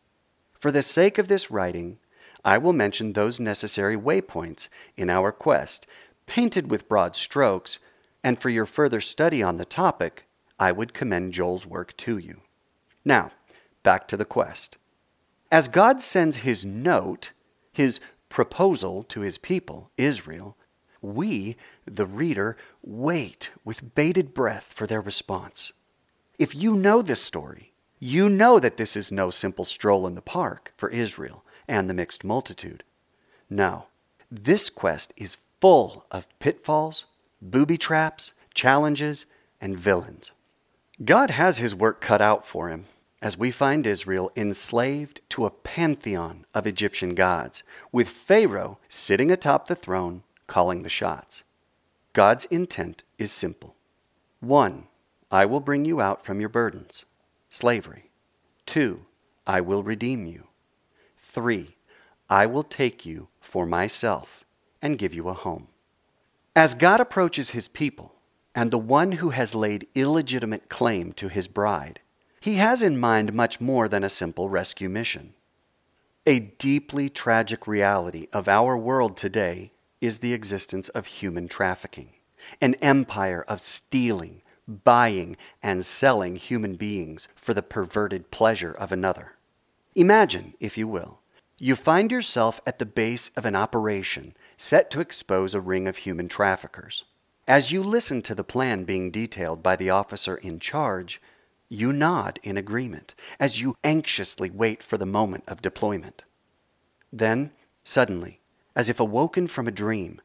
For 0.59 0.71
the 0.71 0.81
sake 0.81 1.19
of 1.19 1.27
this 1.27 1.51
writing, 1.51 1.99
I 2.43 2.57
will 2.57 2.73
mention 2.73 3.13
those 3.13 3.39
necessary 3.39 3.95
waypoints 3.95 4.69
in 4.97 5.11
our 5.11 5.31
quest, 5.31 5.85
painted 6.25 6.71
with 6.71 6.89
broad 6.89 7.15
strokes 7.15 7.77
and 8.23 8.41
for 8.41 8.49
your 8.49 8.65
further 8.65 9.01
study 9.01 9.43
on 9.43 9.57
the 9.57 9.65
topic, 9.65 10.25
I 10.59 10.71
would 10.71 10.93
commend 10.93 11.33
Joel's 11.33 11.65
work 11.65 11.95
to 11.97 12.17
you. 12.17 12.41
Now, 13.03 13.31
back 13.83 14.07
to 14.07 14.17
the 14.17 14.25
quest. 14.25 14.77
As 15.51 15.67
God 15.67 16.01
sends 16.01 16.37
his 16.37 16.65
note, 16.65 17.31
his 17.71 17.99
proposal 18.29 19.03
to 19.03 19.21
his 19.21 19.37
people, 19.37 19.91
Israel, 19.97 20.57
we, 21.01 21.55
the 21.85 22.05
reader, 22.05 22.57
wait 22.81 23.51
with 23.63 23.93
bated 23.95 24.33
breath 24.33 24.73
for 24.73 24.87
their 24.87 25.01
response. 25.01 25.71
If 26.39 26.55
you 26.55 26.75
know 26.75 27.01
this 27.01 27.21
story, 27.21 27.73
you 27.99 28.27
know 28.29 28.59
that 28.59 28.77
this 28.77 28.95
is 28.95 29.11
no 29.11 29.29
simple 29.29 29.65
stroll 29.65 30.07
in 30.07 30.15
the 30.15 30.21
park 30.21 30.73
for 30.75 30.89
Israel 30.89 31.45
and 31.67 31.89
the 31.89 31.93
mixed 31.93 32.23
multitude. 32.23 32.83
No, 33.49 33.85
this 34.31 34.69
quest 34.69 35.13
is 35.15 35.37
full 35.61 36.05
of 36.11 36.27
pitfalls, 36.39 37.05
booby 37.41 37.77
traps, 37.77 38.33
challenges, 38.53 39.25
and 39.61 39.77
villains. 39.77 40.31
God 41.03 41.29
has 41.29 41.57
his 41.57 41.75
work 41.75 41.99
cut 41.99 42.21
out 42.21 42.45
for 42.45 42.69
him 42.69 42.85
as 43.21 43.37
we 43.37 43.51
find 43.51 43.85
Israel 43.85 44.31
enslaved 44.35 45.19
to 45.29 45.45
a 45.45 45.51
pantheon 45.51 46.45
of 46.53 46.65
Egyptian 46.65 47.15
gods, 47.15 47.63
with 47.91 48.07
Pharaoh 48.07 48.77
sitting 48.87 49.31
atop 49.31 49.67
the 49.67 49.75
throne 49.75 50.23
calling 50.47 50.83
the 50.83 50.89
shots. 50.89 51.43
God's 52.13 52.45
intent 52.45 53.03
is 53.17 53.31
simple. 53.31 53.75
One, 54.39 54.87
I 55.31 55.45
will 55.45 55.59
bring 55.59 55.83
you 55.83 55.99
out 55.99 56.23
from 56.23 56.39
your 56.39 56.49
burdens, 56.49 57.03
slavery. 57.49 58.11
Two, 58.65 59.05
I 59.45 59.59
will 59.59 59.83
redeem 59.83 60.25
you. 60.25 60.47
Three, 61.17 61.75
I 62.29 62.45
will 62.45 62.63
take 62.63 63.05
you 63.05 63.27
for 63.41 63.65
myself 63.65 64.45
and 64.81 64.97
give 64.97 65.13
you 65.13 65.27
a 65.27 65.33
home. 65.33 65.67
As 66.55 66.73
God 66.73 67.01
approaches 67.01 67.49
his 67.49 67.67
people 67.67 68.14
and 68.55 68.71
the 68.71 68.79
one 68.79 69.11
who 69.11 69.31
has 69.31 69.53
laid 69.53 69.87
illegitimate 69.93 70.69
claim 70.69 71.11
to 71.11 71.27
his 71.27 71.47
bride, 71.47 71.99
he 72.39 72.55
has 72.55 72.81
in 72.81 72.97
mind 72.97 73.33
much 73.33 73.59
more 73.59 73.89
than 73.89 74.03
a 74.03 74.09
simple 74.09 74.47
rescue 74.47 74.87
mission. 74.87 75.33
A 76.25 76.39
deeply 76.39 77.09
tragic 77.09 77.67
reality 77.67 78.27
of 78.31 78.47
our 78.47 78.77
world 78.77 79.17
today 79.17 79.73
is 79.99 80.19
the 80.19 80.33
existence 80.33 80.87
of 80.89 81.05
human 81.05 81.47
trafficking, 81.49 82.13
an 82.61 82.75
empire 82.75 83.43
of 83.47 83.59
stealing, 83.59 84.41
buying, 84.67 85.35
and 85.61 85.85
selling 85.85 86.37
human 86.37 86.75
beings 86.75 87.27
for 87.35 87.53
the 87.53 87.61
perverted 87.61 88.31
pleasure 88.31 88.71
of 88.71 88.91
another. 88.91 89.33
Imagine, 89.95 90.53
if 90.59 90.77
you 90.77 90.87
will, 90.87 91.19
you 91.57 91.75
find 91.75 92.11
yourself 92.11 92.59
at 92.65 92.79
the 92.79 92.85
base 92.85 93.31
of 93.35 93.45
an 93.45 93.55
operation 93.55 94.35
set 94.57 94.89
to 94.91 95.01
expose 95.01 95.53
a 95.53 95.61
ring 95.61 95.87
of 95.87 95.97
human 95.97 96.27
traffickers. 96.27 97.03
As 97.47 97.71
you 97.71 97.83
listen 97.83 98.23
to 98.23 98.33
the 98.33 98.43
plan 98.43 98.85
being 98.85 99.11
detailed 99.11 99.61
by 99.61 99.75
the 99.75 99.91
officer 99.91 100.35
in 100.37 100.59
charge, 100.59 101.21
you 101.69 101.93
nod 101.93 102.39
in 102.41 102.57
agreement 102.57 103.13
as 103.39 103.61
you 103.61 103.77
anxiously 103.83 104.49
wait 104.49 104.81
for 104.81 104.97
the 104.97 105.05
moment 105.05 105.43
of 105.47 105.61
deployment. 105.61 106.23
Then, 107.13 107.51
suddenly, 107.83 108.41
as 108.75 108.89
if 108.89 108.99
awoken 108.99 109.47
from 109.47 109.67
a 109.67 109.71
dream, 109.71 110.21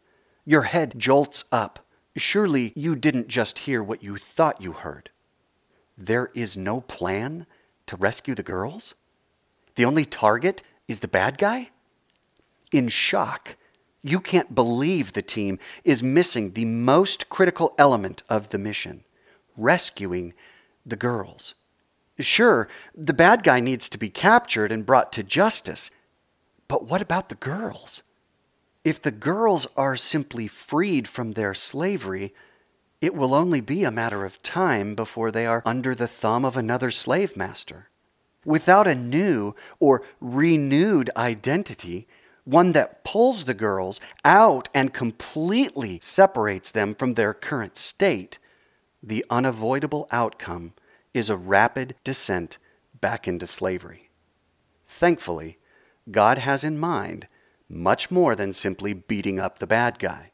your 0.47 0.63
head 0.63 0.95
jolts 0.97 1.45
up. 1.53 1.85
Surely 2.17 2.73
you 2.75 2.97
didn't 2.97 3.29
just 3.29 3.61
hear 3.61 3.83
what 3.83 4.03
you 4.03 4.17
thought 4.17 4.61
you 4.61 4.73
heard. 4.73 5.11
There 5.97 6.31
is 6.35 6.57
no 6.57 6.81
plan 6.81 7.47
to 7.87 7.97
rescue 7.97 8.35
the 8.35 8.43
girls? 8.43 8.95
The 9.75 9.85
only 9.85 10.07
target 10.07 10.63
is 10.89 11.01
the 11.01 11.09
bad 11.09 11.37
guy? 11.37 11.71
In 12.73 12.89
shock, 12.89 13.57
you 14.03 14.21
can't 14.21 14.55
believe 14.55 15.13
the 15.13 15.23
team 15.23 15.59
is 15.85 16.03
missing 16.03 16.53
the 16.53 16.65
most 16.65 17.29
critical 17.29 17.75
element 17.79 18.23
of 18.29 18.49
the 18.49 18.59
mission 18.59 19.05
rescuing 19.57 20.33
the 20.87 20.97
girls. 20.97 21.55
Sure, 22.19 22.69
the 22.95 23.13
bad 23.13 23.43
guy 23.43 23.61
needs 23.61 23.89
to 23.89 23.99
be 23.99 24.11
captured 24.11 24.73
and 24.73 24.87
brought 24.87 25.13
to 25.13 25.23
justice, 25.23 25.91
but 26.69 26.85
what 26.85 27.03
about 27.03 27.29
the 27.29 27.35
girls? 27.35 28.03
If 28.85 29.01
the 29.03 29.11
girls 29.11 29.67
are 29.77 29.97
simply 29.97 30.47
freed 30.47 31.07
from 31.07 31.33
their 31.33 31.55
slavery, 31.55 32.35
it 33.01 33.15
will 33.15 33.35
only 33.35 33.61
be 33.61 33.85
a 33.85 33.91
matter 33.91 34.25
of 34.25 34.43
time 34.43 34.95
before 34.95 35.31
they 35.31 35.47
are 35.47 35.63
under 35.65 35.95
the 35.95 36.09
thumb 36.09 36.45
of 36.45 36.57
another 36.57 36.91
slave 36.91 37.37
master. 37.37 37.89
Without 38.45 38.87
a 38.87 38.95
new 38.95 39.55
or 39.79 40.03
renewed 40.21 41.11
identity, 41.17 42.09
one 42.51 42.73
that 42.73 43.05
pulls 43.05 43.45
the 43.45 43.55
girls 43.55 44.01
out 44.25 44.69
and 44.75 44.93
completely 44.93 46.01
separates 46.03 46.73
them 46.73 46.95
from 46.97 47.15
their 47.15 47.33
current 47.33 47.77
state, 47.77 48.39
the 49.01 49.25
unavoidable 49.31 50.09
outcome 50.11 50.73
is 51.15 51.31
a 51.31 51.37
rapid 51.37 51.95
descent 52.03 52.59
back 53.01 53.29
into 53.29 53.47
slavery. 53.47 54.11
Thankfully, 54.89 55.59
God 56.11 56.39
has 56.39 56.65
in 56.65 56.77
mind 56.79 57.29
much 57.69 58.11
more 58.11 58.35
than 58.35 58.53
simply 58.53 58.93
beating 58.93 59.39
up 59.39 59.59
the 59.59 59.67
bad 59.67 60.01
guy. 60.01 60.33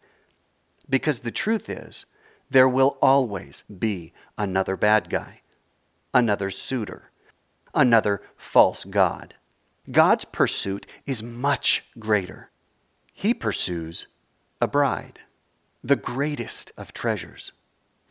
Because 0.89 1.21
the 1.21 1.31
truth 1.31 1.69
is, 1.69 2.07
there 2.49 2.69
will 2.69 2.97
always 3.03 3.63
be 3.65 4.15
another 4.39 4.77
bad 4.77 5.11
guy, 5.11 5.43
another 6.15 6.51
suitor, 6.51 7.11
another 7.75 8.23
false 8.37 8.85
God. 8.85 9.35
God's 9.91 10.25
pursuit 10.25 10.87
is 11.07 11.23
much 11.23 11.85
greater. 11.99 12.51
He 13.13 13.33
pursues 13.33 14.07
a 14.61 14.67
bride, 14.67 15.21
the 15.83 15.97
greatest 15.97 16.73
of 16.77 16.93
treasures. 16.93 17.53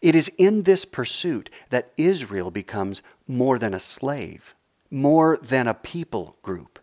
It 0.01 0.15
is 0.15 0.31
in 0.37 0.63
this 0.63 0.85
pursuit 0.85 1.49
that 1.69 1.91
Israel 1.97 2.51
becomes 2.51 3.01
more 3.27 3.57
than 3.59 3.73
a 3.73 3.79
slave, 3.79 4.53
more 4.89 5.37
than 5.41 5.67
a 5.67 5.73
people 5.73 6.37
group. 6.41 6.79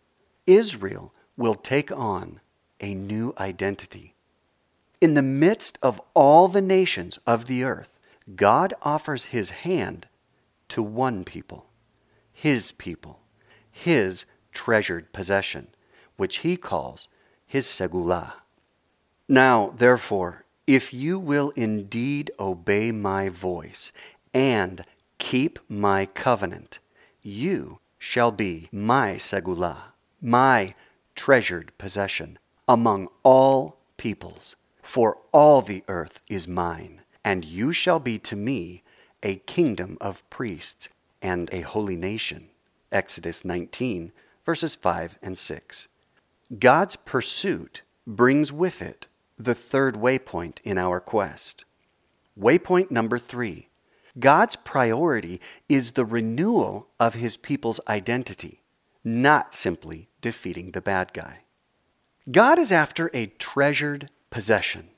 Israel 0.47 1.15
will 1.37 1.55
take 1.55 1.91
on 1.93 2.41
a 2.81 2.95
new 2.95 3.35
identity. 3.39 4.15
In 5.01 5.15
the 5.15 5.23
midst 5.23 5.79
of 5.83 6.01
all 6.15 6.49
the 6.49 6.61
nations 6.61 7.19
of 7.27 7.47
the 7.47 7.65
earth, 7.65 7.89
God 8.37 8.75
offers 8.83 9.27
his 9.27 9.51
hand 9.51 10.07
to 10.69 10.83
one 10.83 11.25
people, 11.25 11.67
his 12.33 12.73
people, 12.73 13.21
his 13.71 14.25
treasured 14.53 15.13
possession, 15.13 15.69
which 16.17 16.39
he 16.39 16.57
calls 16.57 17.09
his 17.47 17.67
segulah. 17.67 18.35
Now, 19.29 19.75
therefore, 19.77 20.45
if 20.67 20.95
you 20.95 21.19
will 21.19 21.51
indeed 21.51 22.31
obey 22.39 22.93
my 22.93 23.29
voice 23.29 23.93
and 24.33 24.85
keep 25.19 25.59
my 25.69 26.07
covenant, 26.07 26.79
you 27.23 27.81
shall 27.99 28.31
be 28.33 28.69
my 28.73 29.15
segulah, 29.15 29.93
my 30.21 30.75
treasured 31.15 31.73
possession 31.79 32.39
among 32.69 33.09
all 33.23 33.79
peoples. 33.97 34.57
For 34.83 35.19
all 35.33 35.63
the 35.63 35.85
earth 35.89 36.21
is 36.29 36.49
mine, 36.49 37.03
and 37.25 37.45
you 37.45 37.73
shall 37.73 38.01
be 38.01 38.19
to 38.21 38.37
me 38.37 38.83
a 39.23 39.37
kingdom 39.37 39.97
of 40.01 40.29
priests 40.31 40.89
and 41.21 41.49
a 41.53 41.61
holy 41.61 41.97
nation. 41.97 42.51
Exodus 42.91 43.45
19, 43.45 44.13
verses 44.45 44.75
5 44.75 45.19
and 45.23 45.39
6. 45.39 45.89
God's 46.59 46.97
pursuit 46.97 47.83
brings 48.07 48.53
with 48.53 48.83
it 48.83 49.07
the 49.39 49.55
third 49.55 49.97
waypoint 49.97 50.59
in 50.65 50.79
our 50.79 51.01
quest. 51.01 51.65
Waypoint 52.39 52.91
number 52.91 53.19
three 53.19 53.69
God's 54.19 54.57
priority 54.57 55.41
is 55.69 55.93
the 55.93 56.05
renewal 56.05 56.89
of 57.01 57.15
his 57.15 57.37
people's 57.37 57.81
identity, 57.89 58.63
not 59.03 59.55
simply 59.55 60.09
defeating 60.21 60.73
the 60.73 60.83
bad 60.83 61.13
guy. 61.15 61.39
God 62.31 62.59
is 62.59 62.71
after 62.71 63.11
a 63.15 63.27
treasured 63.27 64.11
possession, 64.31 64.89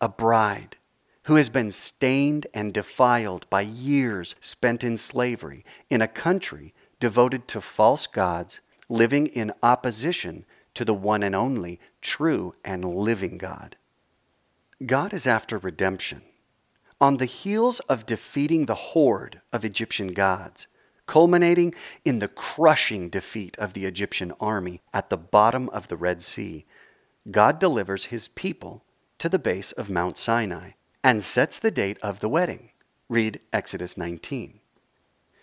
a 0.00 0.08
bride 0.08 0.76
who 1.24 1.36
has 1.36 1.48
been 1.48 1.72
stained 1.72 2.46
and 2.52 2.72
defiled 2.72 3.48
by 3.50 3.60
years 3.60 4.34
spent 4.40 4.84
in 4.84 4.96
slavery 4.96 5.64
in 5.88 6.02
a 6.02 6.08
country 6.08 6.74
devoted 6.98 7.48
to 7.48 7.60
false 7.60 8.06
gods, 8.06 8.60
living 8.90 9.28
in 9.28 9.52
opposition 9.62 10.44
to 10.74 10.84
the 10.84 10.92
one 10.92 11.22
and 11.22 11.34
only 11.34 11.80
true 12.02 12.54
and 12.64 12.84
living 12.84 13.38
God. 13.38 13.76
God 14.84 15.14
is 15.14 15.26
after 15.26 15.58
redemption. 15.58 16.22
On 17.00 17.16
the 17.16 17.24
heels 17.24 17.80
of 17.80 18.04
defeating 18.04 18.66
the 18.66 18.74
horde 18.74 19.40
of 19.52 19.64
Egyptian 19.64 20.08
gods, 20.08 20.66
culminating 21.06 21.74
in 22.04 22.18
the 22.18 22.28
crushing 22.28 23.08
defeat 23.08 23.56
of 23.58 23.72
the 23.72 23.86
Egyptian 23.86 24.32
army 24.40 24.82
at 24.92 25.08
the 25.08 25.16
bottom 25.16 25.68
of 25.70 25.88
the 25.88 25.96
Red 25.96 26.20
Sea, 26.20 26.66
God 27.30 27.58
delivers 27.58 28.06
his 28.06 28.28
people 28.28 28.84
to 29.18 29.28
the 29.28 29.38
base 29.38 29.72
of 29.72 29.88
Mount 29.88 30.18
Sinai 30.18 30.72
and 31.02 31.22
sets 31.22 31.58
the 31.58 31.70
date 31.70 31.98
of 32.02 32.20
the 32.20 32.28
wedding. 32.28 32.70
Read 33.08 33.40
Exodus 33.52 33.96
19. 33.96 34.60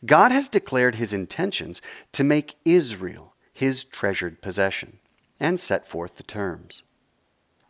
God 0.05 0.31
has 0.31 0.49
declared 0.49 0.95
his 0.95 1.13
intentions 1.13 1.81
to 2.11 2.23
make 2.23 2.55
Israel 2.65 3.33
his 3.57 3.83
treasured 3.83 4.39
possession 4.39 4.99
and 5.39 5.59
set 5.59 5.87
forth 5.87 6.17
the 6.17 6.21
terms. 6.21 6.83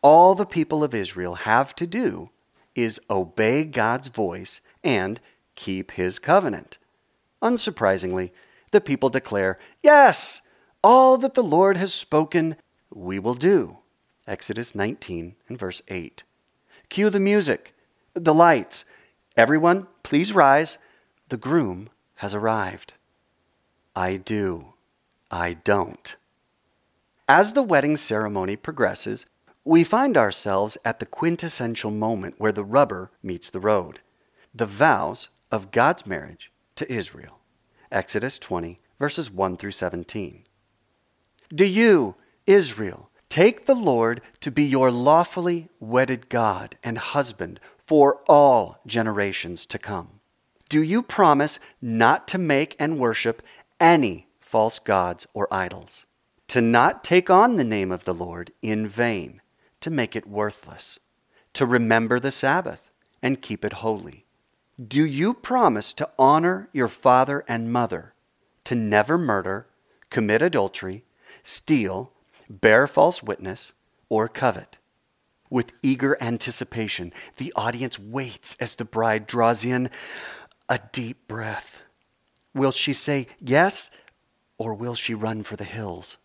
All 0.01 0.35
the 0.35 0.45
people 0.45 0.83
of 0.83 0.93
Israel 0.93 1.35
have 1.35 1.73
to 1.77 1.87
do 1.87 2.29
is 2.75 2.99
obey 3.09 3.63
God's 3.63 4.09
voice 4.09 4.59
and 4.83 5.21
keep 5.55 5.91
his 5.91 6.19
covenant. 6.19 6.77
Unsurprisingly, 7.41 8.31
the 8.71 8.81
people 8.81 9.07
declare, 9.07 9.57
Yes, 9.81 10.41
all 10.83 11.17
that 11.19 11.35
the 11.35 11.43
Lord 11.43 11.77
has 11.77 11.93
spoken, 11.93 12.57
we 12.93 13.17
will 13.17 13.35
do. 13.35 13.77
Exodus 14.27 14.75
19 14.75 15.35
and 15.47 15.57
verse 15.57 15.81
8. 15.87 16.21
Cue 16.89 17.09
the 17.09 17.17
music, 17.17 17.73
the 18.13 18.33
lights. 18.33 18.83
Everyone, 19.37 19.87
please 20.03 20.33
rise. 20.33 20.77
The 21.29 21.37
groom 21.37 21.89
has 22.15 22.33
arrived. 22.33 22.93
I 23.95 24.17
do. 24.17 24.73
I 25.31 25.53
don't. 25.53 26.15
As 27.27 27.53
the 27.53 27.63
wedding 27.63 27.97
ceremony 27.97 28.55
progresses, 28.55 29.25
we 29.65 29.83
find 29.83 30.17
ourselves 30.17 30.77
at 30.85 30.99
the 30.99 31.05
quintessential 31.05 31.91
moment 31.91 32.35
where 32.37 32.53
the 32.53 32.63
rubber 32.63 33.11
meets 33.21 33.49
the 33.49 33.59
road 33.59 33.99
the 34.55 34.65
vows 34.65 35.29
of 35.51 35.71
God's 35.71 36.07
marriage 36.07 36.51
to 36.75 36.91
Israel. 36.91 37.39
Exodus 37.91 38.39
20, 38.39 38.79
verses 38.97 39.29
1 39.29 39.57
through 39.57 39.71
17. 39.71 40.43
Do 41.53 41.65
you, 41.65 42.15
Israel, 42.47 43.11
take 43.29 43.65
the 43.65 43.75
Lord 43.75 44.21
to 44.39 44.49
be 44.49 44.63
your 44.63 44.89
lawfully 44.89 45.69
wedded 45.79 46.29
God 46.29 46.77
and 46.83 46.97
husband 46.97 47.59
for 47.85 48.21
all 48.27 48.79
generations 48.87 49.65
to 49.67 49.77
come? 49.77 50.21
Do 50.69 50.81
you 50.81 51.03
promise 51.03 51.59
not 51.81 52.27
to 52.29 52.37
make 52.37 52.75
and 52.79 52.99
worship 52.99 53.41
any 53.79 54.26
false 54.47 54.79
gods 54.79 55.27
or 55.33 55.53
idols? 55.53 56.05
To 56.49 56.61
not 56.61 57.03
take 57.03 57.29
on 57.29 57.57
the 57.57 57.63
name 57.63 57.91
of 57.91 58.05
the 58.05 58.13
Lord 58.13 58.51
in 58.61 58.87
vain? 58.87 59.41
to 59.81 59.89
make 59.89 60.15
it 60.15 60.27
worthless, 60.27 60.99
to 61.53 61.65
remember 61.65 62.19
the 62.19 62.31
Sabbath 62.31 62.89
and 63.21 63.41
keep 63.41 63.63
it 63.63 63.73
holy? 63.73 64.25
Do 64.85 65.05
you 65.05 65.33
promise 65.33 65.93
to 65.93 66.09
honor 66.19 66.69
your 66.71 66.87
father 66.87 67.43
and 67.47 67.71
mother, 67.71 68.13
to 68.65 68.75
never 68.75 69.17
murder, 69.17 69.67
commit 70.09 70.41
adultery, 70.41 71.03
steal, 71.43 72.11
bear 72.49 72.87
false 72.87 73.23
witness, 73.23 73.73
or 74.09 74.27
covet? 74.27 74.77
With 75.49 75.71
eager 75.81 76.17
anticipation, 76.21 77.13
the 77.37 77.53
audience 77.55 77.97
waits 77.97 78.55
as 78.59 78.75
the 78.75 78.85
bride 78.85 79.25
draws 79.25 79.63
in 79.63 79.89
a 80.67 80.79
deep 80.91 81.27
breath. 81.27 81.81
Will 82.53 82.71
she 82.71 82.91
say 82.91 83.27
yes, 83.39 83.89
or 84.57 84.73
will 84.73 84.95
she 84.95 85.13
run 85.13 85.43
for 85.43 85.55
the 85.55 85.63
hills? 85.63 86.17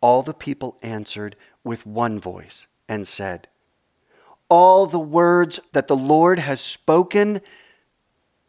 All 0.00 0.22
the 0.22 0.34
people 0.34 0.78
answered 0.82 1.36
with 1.62 1.86
one 1.86 2.20
voice 2.20 2.66
and 2.88 3.08
said, 3.08 3.48
All 4.48 4.86
the 4.86 4.98
words 4.98 5.60
that 5.72 5.88
the 5.88 5.96
Lord 5.96 6.38
has 6.38 6.60
spoken, 6.60 7.40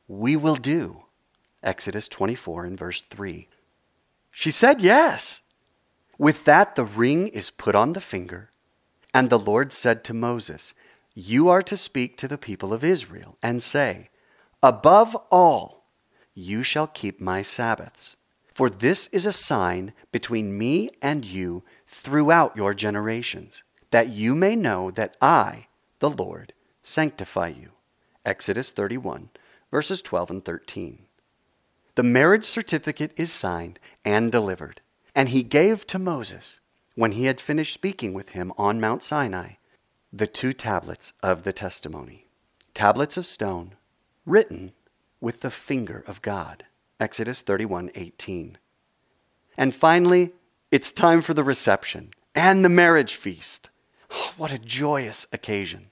we 0.07 0.35
will 0.35 0.55
do. 0.55 1.03
Exodus 1.63 2.07
24 2.07 2.65
and 2.65 2.77
verse 2.77 3.01
3. 3.01 3.47
She 4.31 4.51
said 4.51 4.81
yes. 4.81 5.41
With 6.17 6.45
that, 6.45 6.75
the 6.75 6.85
ring 6.85 7.29
is 7.29 7.49
put 7.49 7.73
on 7.75 7.93
the 7.93 8.01
finger. 8.01 8.51
And 9.13 9.29
the 9.29 9.39
Lord 9.39 9.71
said 9.71 10.03
to 10.03 10.13
Moses, 10.13 10.73
You 11.13 11.49
are 11.49 11.63
to 11.63 11.77
speak 11.77 12.17
to 12.17 12.27
the 12.27 12.37
people 12.37 12.73
of 12.73 12.83
Israel 12.83 13.37
and 13.41 13.63
say, 13.63 14.09
Above 14.61 15.15
all, 15.31 15.85
you 16.33 16.63
shall 16.63 16.87
keep 16.87 17.21
my 17.21 17.41
Sabbaths. 17.41 18.17
For 18.55 18.69
this 18.69 19.07
is 19.07 19.25
a 19.25 19.33
sign 19.33 19.91
between 20.13 20.57
me 20.57 20.89
and 21.01 21.25
you 21.25 21.63
throughout 21.87 22.55
your 22.55 22.73
generations, 22.73 23.63
that 23.91 24.07
you 24.07 24.33
may 24.33 24.55
know 24.55 24.91
that 24.91 25.17
I, 25.21 25.67
the 25.99 26.09
Lord, 26.09 26.53
sanctify 26.81 27.49
you. 27.49 27.71
Exodus 28.25 28.71
31, 28.71 29.29
verses 29.71 30.01
12 30.01 30.29
and 30.29 30.45
13. 30.45 31.05
The 31.95 32.03
marriage 32.03 32.45
certificate 32.45 33.11
is 33.17 33.29
signed 33.29 33.77
and 34.05 34.31
delivered, 34.31 34.79
and 35.13 35.27
he 35.27 35.43
gave 35.43 35.85
to 35.87 35.99
Moses, 35.99 36.61
when 36.95 37.11
he 37.11 37.25
had 37.25 37.41
finished 37.41 37.73
speaking 37.73 38.13
with 38.13 38.29
him 38.29 38.53
on 38.57 38.79
Mount 38.79 39.03
Sinai, 39.03 39.55
the 40.13 40.27
two 40.27 40.53
tablets 40.53 41.11
of 41.21 41.43
the 41.43 41.51
testimony, 41.51 42.27
tablets 42.73 43.17
of 43.17 43.25
stone, 43.25 43.75
written 44.25 44.71
with 45.19 45.41
the 45.41 45.51
finger 45.51 46.05
of 46.07 46.21
God. 46.21 46.63
Exodus 46.99 47.41
31:18. 47.41 48.57
And 49.57 49.75
finally, 49.75 50.33
it's 50.71 50.91
time 50.91 51.21
for 51.21 51.33
the 51.33 51.43
reception 51.43 52.13
and 52.33 52.63
the 52.63 52.69
marriage 52.69 53.15
feast. 53.15 53.69
Oh, 54.11 54.33
what 54.37 54.51
a 54.51 54.59
joyous 54.59 55.25
occasion. 55.31 55.91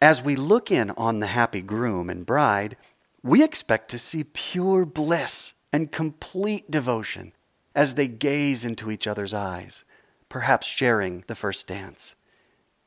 As 0.00 0.22
we 0.22 0.36
look 0.36 0.70
in 0.70 0.90
on 0.92 1.20
the 1.20 1.26
happy 1.26 1.60
groom 1.60 2.08
and 2.08 2.24
bride, 2.24 2.76
we 3.22 3.42
expect 3.42 3.90
to 3.90 3.98
see 3.98 4.24
pure 4.24 4.86
bliss 4.86 5.52
and 5.72 5.92
complete 5.92 6.70
devotion 6.70 7.32
as 7.74 7.94
they 7.94 8.08
gaze 8.08 8.64
into 8.64 8.90
each 8.90 9.06
other's 9.06 9.34
eyes, 9.34 9.84
perhaps 10.28 10.66
sharing 10.66 11.24
the 11.26 11.34
first 11.34 11.66
dance. 11.66 12.16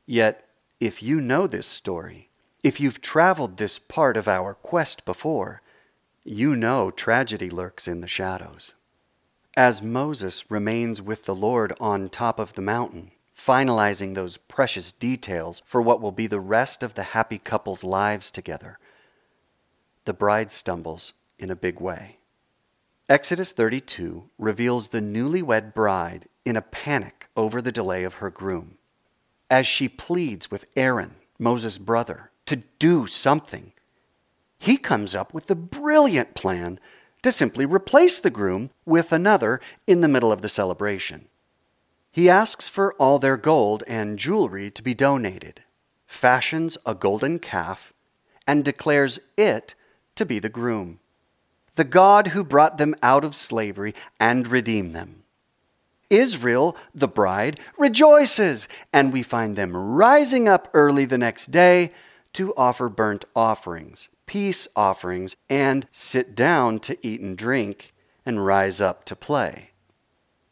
Yet, 0.06 0.48
if 0.80 1.02
you 1.02 1.20
know 1.20 1.46
this 1.46 1.66
story, 1.66 2.30
if 2.62 2.80
you've 2.80 3.00
traveled 3.00 3.56
this 3.56 3.78
part 3.78 4.16
of 4.16 4.26
our 4.26 4.54
quest 4.54 5.04
before, 5.04 5.62
you 6.24 6.56
know 6.56 6.90
tragedy 6.90 7.50
lurks 7.50 7.86
in 7.86 8.00
the 8.00 8.08
shadows. 8.08 8.74
As 9.56 9.82
Moses 9.82 10.50
remains 10.50 11.02
with 11.02 11.26
the 11.26 11.34
Lord 11.34 11.74
on 11.78 12.08
top 12.08 12.38
of 12.38 12.54
the 12.54 12.62
mountain, 12.62 13.12
finalizing 13.38 14.14
those 14.14 14.38
precious 14.38 14.90
details 14.90 15.62
for 15.66 15.82
what 15.82 16.00
will 16.00 16.12
be 16.12 16.26
the 16.26 16.40
rest 16.40 16.82
of 16.82 16.94
the 16.94 17.02
happy 17.02 17.36
couple's 17.36 17.84
lives 17.84 18.30
together, 18.30 18.78
the 20.06 20.14
bride 20.14 20.50
stumbles 20.50 21.12
in 21.38 21.50
a 21.50 21.56
big 21.56 21.78
way. 21.78 22.16
Exodus 23.06 23.52
32 23.52 24.30
reveals 24.38 24.88
the 24.88 25.00
newlywed 25.00 25.74
bride 25.74 26.26
in 26.46 26.56
a 26.56 26.62
panic 26.62 27.28
over 27.36 27.60
the 27.60 27.72
delay 27.72 28.02
of 28.02 28.14
her 28.14 28.30
groom. 28.30 28.78
As 29.50 29.66
she 29.66 29.90
pleads 29.90 30.50
with 30.50 30.70
Aaron, 30.74 31.16
Moses' 31.38 31.76
brother, 31.76 32.30
to 32.46 32.56
do 32.78 33.06
something, 33.06 33.73
he 34.64 34.78
comes 34.78 35.14
up 35.14 35.34
with 35.34 35.46
the 35.46 35.54
brilliant 35.54 36.34
plan 36.34 36.80
to 37.22 37.30
simply 37.30 37.66
replace 37.66 38.18
the 38.18 38.30
groom 38.30 38.70
with 38.86 39.12
another 39.12 39.60
in 39.86 40.00
the 40.00 40.08
middle 40.08 40.32
of 40.32 40.40
the 40.40 40.48
celebration. 40.48 41.26
He 42.10 42.30
asks 42.30 42.66
for 42.66 42.94
all 42.94 43.18
their 43.18 43.36
gold 43.36 43.84
and 43.86 44.18
jewelry 44.18 44.70
to 44.70 44.82
be 44.82 44.94
donated, 44.94 45.62
fashions 46.06 46.78
a 46.86 46.94
golden 46.94 47.40
calf, 47.40 47.92
and 48.46 48.64
declares 48.64 49.20
it 49.36 49.74
to 50.14 50.24
be 50.24 50.38
the 50.38 50.48
groom, 50.48 50.98
the 51.74 51.84
God 51.84 52.28
who 52.28 52.42
brought 52.42 52.78
them 52.78 52.94
out 53.02 53.22
of 53.22 53.34
slavery 53.34 53.94
and 54.18 54.46
redeemed 54.46 54.94
them. 54.94 55.24
Israel, 56.08 56.74
the 56.94 57.08
bride, 57.08 57.60
rejoices, 57.76 58.66
and 58.94 59.12
we 59.12 59.22
find 59.22 59.56
them 59.56 59.76
rising 59.76 60.48
up 60.48 60.70
early 60.72 61.04
the 61.04 61.18
next 61.18 61.50
day 61.50 61.92
to 62.32 62.54
offer 62.56 62.88
burnt 62.88 63.26
offerings, 63.36 64.08
peace 64.26 64.66
offerings, 64.74 65.36
and 65.48 65.86
sit 65.90 66.34
down 66.34 66.78
to 66.80 66.96
eat 67.06 67.20
and 67.20 67.36
drink 67.36 67.94
and 68.26 68.44
rise 68.44 68.80
up 68.80 69.04
to 69.04 69.16
play. 69.16 69.70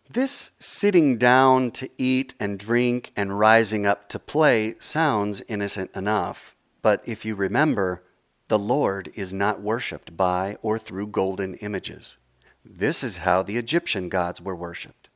This 0.09 0.53
sitting 0.59 1.17
down 1.17 1.71
to 1.73 1.89
eat 1.97 2.35
and 2.39 2.59
drink 2.59 3.13
and 3.17 3.39
rising 3.39 3.87
up 3.87 4.09
to 4.11 4.19
play 4.19 4.75
sounds 4.79 5.43
innocent 5.49 5.91
enough, 5.95 6.55
but 6.83 7.03
if 7.07 7.25
you 7.25 7.35
remember, 7.35 8.03
the 8.49 8.59
Lord 8.59 9.11
is 9.15 9.33
not 9.33 9.63
worshipped 9.63 10.15
by 10.15 10.59
or 10.61 10.79
through 10.79 11.07
golden 11.07 11.55
images. 11.55 12.19
This 12.65 13.03
is 13.03 13.19
how 13.19 13.43
the 13.43 13.57
Egyptian 13.57 14.11
gods 14.11 14.41
were 14.41 14.55
worshipped. 14.55 15.09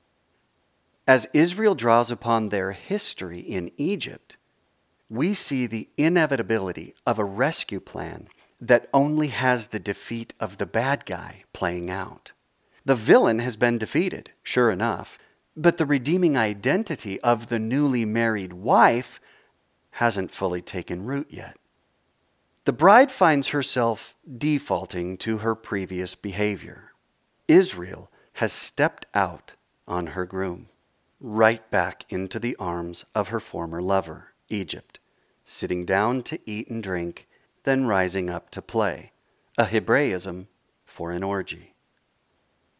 As 1.06 1.28
Israel 1.32 1.74
draws 1.74 2.10
upon 2.10 2.48
their 2.48 2.72
history 2.72 3.38
in 3.38 3.70
Egypt, 3.76 4.36
we 5.10 5.34
see 5.34 5.66
the 5.66 5.88
inevitability 5.96 6.94
of 7.06 7.18
a 7.18 7.24
rescue 7.24 7.80
plan 7.80 8.28
that 8.60 8.88
only 8.92 9.28
has 9.28 9.68
the 9.68 9.78
defeat 9.78 10.34
of 10.40 10.58
the 10.58 10.66
bad 10.66 11.04
guy 11.04 11.44
playing 11.52 11.90
out. 11.90 12.32
The 12.84 12.94
villain 12.94 13.40
has 13.40 13.56
been 13.56 13.78
defeated, 13.78 14.30
sure 14.42 14.70
enough, 14.70 15.18
but 15.56 15.76
the 15.76 15.86
redeeming 15.86 16.36
identity 16.36 17.20
of 17.20 17.48
the 17.48 17.58
newly 17.58 18.04
married 18.04 18.52
wife 18.52 19.20
hasn't 19.90 20.30
fully 20.30 20.62
taken 20.62 21.04
root 21.04 21.28
yet. 21.30 21.56
The 22.64 22.72
bride 22.72 23.12
finds 23.12 23.48
herself 23.48 24.14
defaulting 24.38 25.16
to 25.18 25.38
her 25.38 25.54
previous 25.54 26.14
behavior. 26.14 26.92
Israel 27.48 28.10
has 28.34 28.52
stepped 28.52 29.06
out 29.14 29.54
on 29.88 30.08
her 30.08 30.26
groom, 30.26 30.68
right 31.20 31.68
back 31.70 32.04
into 32.08 32.38
the 32.38 32.56
arms 32.56 33.04
of 33.14 33.28
her 33.28 33.40
former 33.40 33.80
lover, 33.80 34.34
Egypt, 34.48 34.98
sitting 35.44 35.84
down 35.84 36.22
to 36.24 36.38
eat 36.44 36.68
and 36.68 36.82
drink, 36.82 37.28
then 37.66 37.84
rising 37.84 38.30
up 38.30 38.48
to 38.50 38.62
play, 38.62 39.10
a 39.58 39.64
Hebraism 39.66 40.46
for 40.84 41.10
an 41.10 41.24
orgy. 41.24 41.74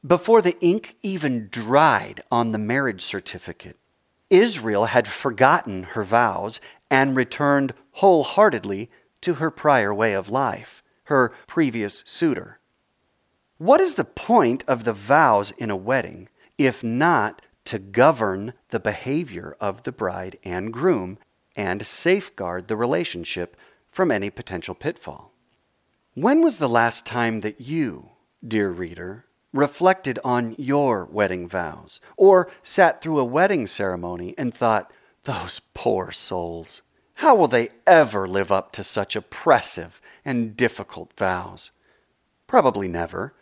Before 0.06 0.40
the 0.40 0.56
ink 0.60 0.96
even 1.02 1.48
dried 1.50 2.22
on 2.30 2.52
the 2.52 2.58
marriage 2.58 3.02
certificate, 3.02 3.76
Israel 4.30 4.86
had 4.86 5.08
forgotten 5.08 5.82
her 5.82 6.04
vows 6.04 6.60
and 6.88 7.16
returned 7.16 7.74
wholeheartedly 7.94 8.88
to 9.22 9.34
her 9.34 9.50
prior 9.50 9.92
way 9.92 10.12
of 10.12 10.28
life, 10.28 10.84
her 11.04 11.32
previous 11.48 12.04
suitor. 12.06 12.60
What 13.58 13.80
is 13.80 13.96
the 13.96 14.04
point 14.04 14.62
of 14.68 14.84
the 14.84 14.92
vows 14.92 15.50
in 15.50 15.68
a 15.68 15.76
wedding 15.76 16.28
if 16.58 16.84
not 16.84 17.42
to 17.64 17.80
govern 17.80 18.52
the 18.68 18.78
behavior 18.78 19.56
of 19.60 19.82
the 19.82 19.92
bride 19.92 20.38
and 20.44 20.72
groom 20.72 21.18
and 21.56 21.84
safeguard 21.84 22.68
the 22.68 22.76
relationship 22.76 23.56
from 23.96 24.10
any 24.10 24.28
potential 24.28 24.74
pitfall? 24.74 25.32
When 26.12 26.42
was 26.42 26.58
the 26.58 26.68
last 26.68 27.06
time 27.06 27.40
that 27.40 27.62
you, 27.62 28.10
dear 28.46 28.68
reader, 28.68 29.24
reflected 29.54 30.18
on 30.22 30.54
your 30.58 31.06
wedding 31.06 31.48
vows 31.48 31.98
or 32.14 32.50
sat 32.62 33.00
through 33.00 33.18
a 33.18 33.24
wedding 33.24 33.66
ceremony 33.66 34.34
and 34.36 34.52
thought, 34.52 34.92
those 35.24 35.62
poor 35.72 36.12
souls? 36.12 36.82
How 37.14 37.34
will 37.34 37.48
they 37.48 37.70
ever 37.86 38.28
live 38.28 38.52
up 38.52 38.70
to 38.72 38.84
such 38.84 39.16
oppressive 39.16 39.98
and 40.26 40.54
difficult 40.54 41.14
vows? 41.16 41.70
Probably 42.46 42.88
never. 42.88 43.32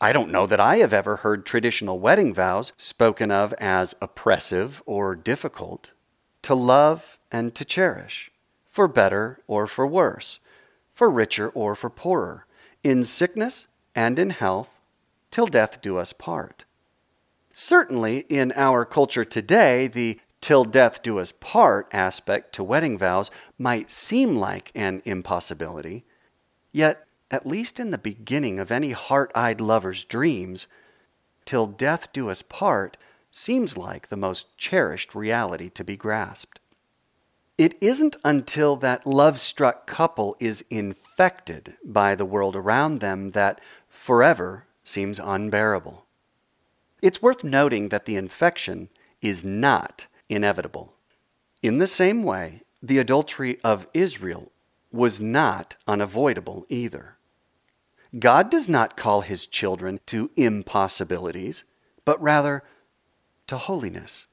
I 0.00 0.12
don't 0.12 0.30
know 0.30 0.46
that 0.46 0.60
I 0.60 0.76
have 0.76 0.92
ever 0.92 1.16
heard 1.16 1.44
traditional 1.44 1.98
wedding 1.98 2.32
vows 2.32 2.72
spoken 2.76 3.32
of 3.32 3.52
as 3.54 3.96
oppressive 4.00 4.84
or 4.86 5.16
difficult. 5.16 5.90
To 6.42 6.54
love 6.54 7.18
and 7.32 7.56
to 7.56 7.64
cherish, 7.64 8.29
for 8.70 8.88
better 8.88 9.40
or 9.46 9.66
for 9.66 9.86
worse, 9.86 10.38
for 10.94 11.10
richer 11.10 11.48
or 11.50 11.74
for 11.74 11.90
poorer, 11.90 12.46
in 12.82 13.04
sickness 13.04 13.66
and 13.94 14.18
in 14.18 14.30
health, 14.30 14.70
till 15.30 15.46
death 15.46 15.80
do 15.82 15.98
us 15.98 16.12
part. 16.12 16.64
Certainly, 17.52 18.26
in 18.28 18.52
our 18.52 18.84
culture 18.84 19.24
today, 19.24 19.88
the 19.88 20.20
till 20.40 20.64
death 20.64 21.02
do 21.02 21.18
us 21.18 21.32
part 21.40 21.88
aspect 21.92 22.54
to 22.54 22.64
wedding 22.64 22.96
vows 22.96 23.30
might 23.58 23.90
seem 23.90 24.36
like 24.36 24.70
an 24.74 25.02
impossibility, 25.04 26.04
yet, 26.72 27.06
at 27.30 27.46
least 27.46 27.78
in 27.78 27.90
the 27.90 27.98
beginning 27.98 28.58
of 28.58 28.70
any 28.70 28.92
heart 28.92 29.30
eyed 29.34 29.60
lover's 29.60 30.04
dreams, 30.04 30.66
till 31.44 31.66
death 31.66 32.12
do 32.12 32.30
us 32.30 32.42
part 32.42 32.96
seems 33.32 33.76
like 33.76 34.08
the 34.08 34.16
most 34.16 34.56
cherished 34.56 35.14
reality 35.14 35.68
to 35.70 35.84
be 35.84 35.96
grasped. 35.96 36.59
It 37.60 37.76
isn't 37.82 38.16
until 38.24 38.74
that 38.76 39.06
love 39.06 39.38
struck 39.38 39.86
couple 39.86 40.34
is 40.40 40.64
infected 40.70 41.76
by 41.84 42.14
the 42.14 42.24
world 42.24 42.56
around 42.56 43.00
them 43.00 43.32
that 43.32 43.60
forever 43.86 44.64
seems 44.82 45.20
unbearable. 45.22 46.06
It's 47.02 47.20
worth 47.20 47.44
noting 47.44 47.90
that 47.90 48.06
the 48.06 48.16
infection 48.16 48.88
is 49.20 49.44
not 49.44 50.06
inevitable. 50.30 50.94
In 51.62 51.76
the 51.76 51.86
same 51.86 52.22
way, 52.22 52.62
the 52.82 52.96
adultery 52.96 53.60
of 53.62 53.86
Israel 53.92 54.50
was 54.90 55.20
not 55.20 55.76
unavoidable 55.86 56.64
either. 56.70 57.18
God 58.18 58.50
does 58.50 58.70
not 58.70 58.96
call 58.96 59.20
his 59.20 59.46
children 59.46 60.00
to 60.06 60.30
impossibilities, 60.34 61.64
but 62.06 62.22
rather 62.22 62.62
to 63.48 63.58
holiness, 63.58 64.24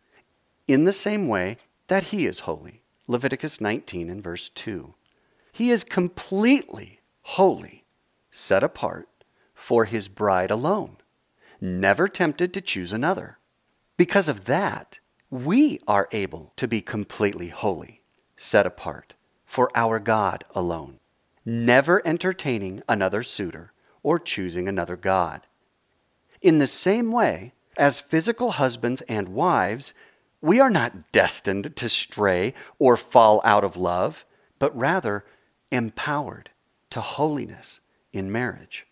in 0.65 0.85
the 0.85 0.93
same 0.93 1.27
way 1.27 1.57
that 1.87 2.03
he 2.03 2.25
is 2.25 2.39
holy. 2.47 2.83
Leviticus 3.07 3.61
19 3.61 4.09
and 4.09 4.23
verse 4.23 4.49
2. 4.49 4.93
He 5.51 5.71
is 5.71 5.83
completely 5.83 6.99
holy, 7.21 7.85
set 8.31 8.63
apart 8.63 9.07
for 9.53 9.85
his 9.85 10.07
bride 10.07 10.51
alone, 10.51 10.97
never 11.59 12.07
tempted 12.07 12.53
to 12.53 12.61
choose 12.61 12.93
another. 12.93 13.39
Because 13.97 14.29
of 14.29 14.45
that, 14.45 14.99
we 15.29 15.79
are 15.87 16.07
able 16.11 16.53
to 16.57 16.67
be 16.67 16.81
completely 16.81 17.49
holy, 17.49 18.01
set 18.35 18.65
apart 18.65 19.13
for 19.45 19.71
our 19.75 19.99
God 19.99 20.45
alone, 20.53 20.99
never 21.45 22.05
entertaining 22.05 22.83
another 22.87 23.23
suitor 23.23 23.73
or 24.03 24.19
choosing 24.19 24.67
another 24.67 24.95
God. 24.95 25.41
In 26.41 26.59
the 26.59 26.67
same 26.67 27.11
way, 27.11 27.53
as 27.77 27.99
physical 27.99 28.51
husbands 28.51 29.01
and 29.01 29.29
wives, 29.29 29.93
we 30.41 30.59
are 30.59 30.69
not 30.69 31.11
destined 31.11 31.75
to 31.75 31.89
stray 31.89 32.53
or 32.79 32.95
fall 32.95 33.41
out 33.43 33.63
of 33.63 33.75
love, 33.75 34.25
but 34.59 34.75
rather 34.77 35.25
empowered 35.71 36.49
to 36.91 37.01
holiness 37.01 37.79
in 38.13 38.31
marriage. 38.31 38.85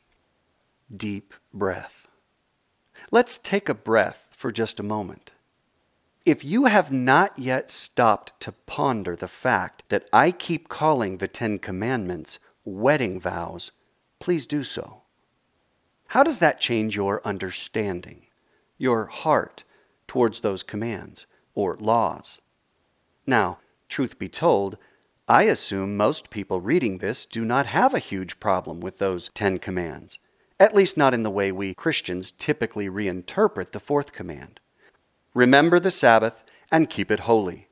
Deep 0.96 1.34
breath. 1.54 2.08
Let's 3.12 3.38
take 3.38 3.70
a 3.70 3.74
breath 3.74 4.30
for 4.32 4.52
just 4.52 4.80
a 4.80 4.84
moment. 4.84 5.32
If 6.26 6.44
you 6.44 6.66
have 6.66 6.92
not 6.92 7.38
yet 7.38 7.70
stopped 7.70 8.40
to 8.42 8.52
ponder 8.52 9.16
the 9.16 9.28
fact 9.28 9.84
that 9.90 10.10
I 10.12 10.32
keep 10.32 10.70
calling 10.70 11.18
the 11.18 11.28
Ten 11.28 11.60
Commandments 11.60 12.40
wedding 12.64 13.20
vows, 13.20 13.72
please 14.20 14.48
do 14.48 14.64
so. 14.64 15.04
How 16.08 16.24
does 16.24 16.40
that 16.40 16.60
change 16.60 16.96
your 16.96 17.22
understanding, 17.24 18.26
your 18.78 19.06
heart 19.06 19.64
towards 20.08 20.40
those 20.40 20.64
commands 20.64 21.28
or 21.56 21.78
laws? 21.80 22.40
Now, 23.26 23.58
truth 23.90 24.20
be 24.20 24.30
told, 24.30 24.78
I 25.28 25.44
assume 25.44 25.98
most 25.98 26.30
people 26.30 26.62
reading 26.62 27.00
this 27.00 27.26
do 27.26 27.44
not 27.44 27.66
have 27.66 27.96
a 27.96 28.00
huge 28.00 28.40
problem 28.40 28.80
with 28.80 29.00
those 29.00 29.32
Ten 29.34 29.58
Commands, 29.58 30.20
at 30.60 30.76
least 30.76 30.98
not 30.98 31.16
in 31.16 31.24
the 31.24 31.32
way 31.32 31.52
we 31.52 31.74
Christians 31.74 32.30
typically 32.30 32.88
reinterpret 32.88 33.72
the 33.72 33.80
fourth 33.80 34.14
command. 34.14 34.60
Remember 35.34 35.80
the 35.80 35.90
Sabbath 35.90 36.44
and 36.72 36.90
keep 36.90 37.10
it 37.10 37.22
holy. 37.22 37.68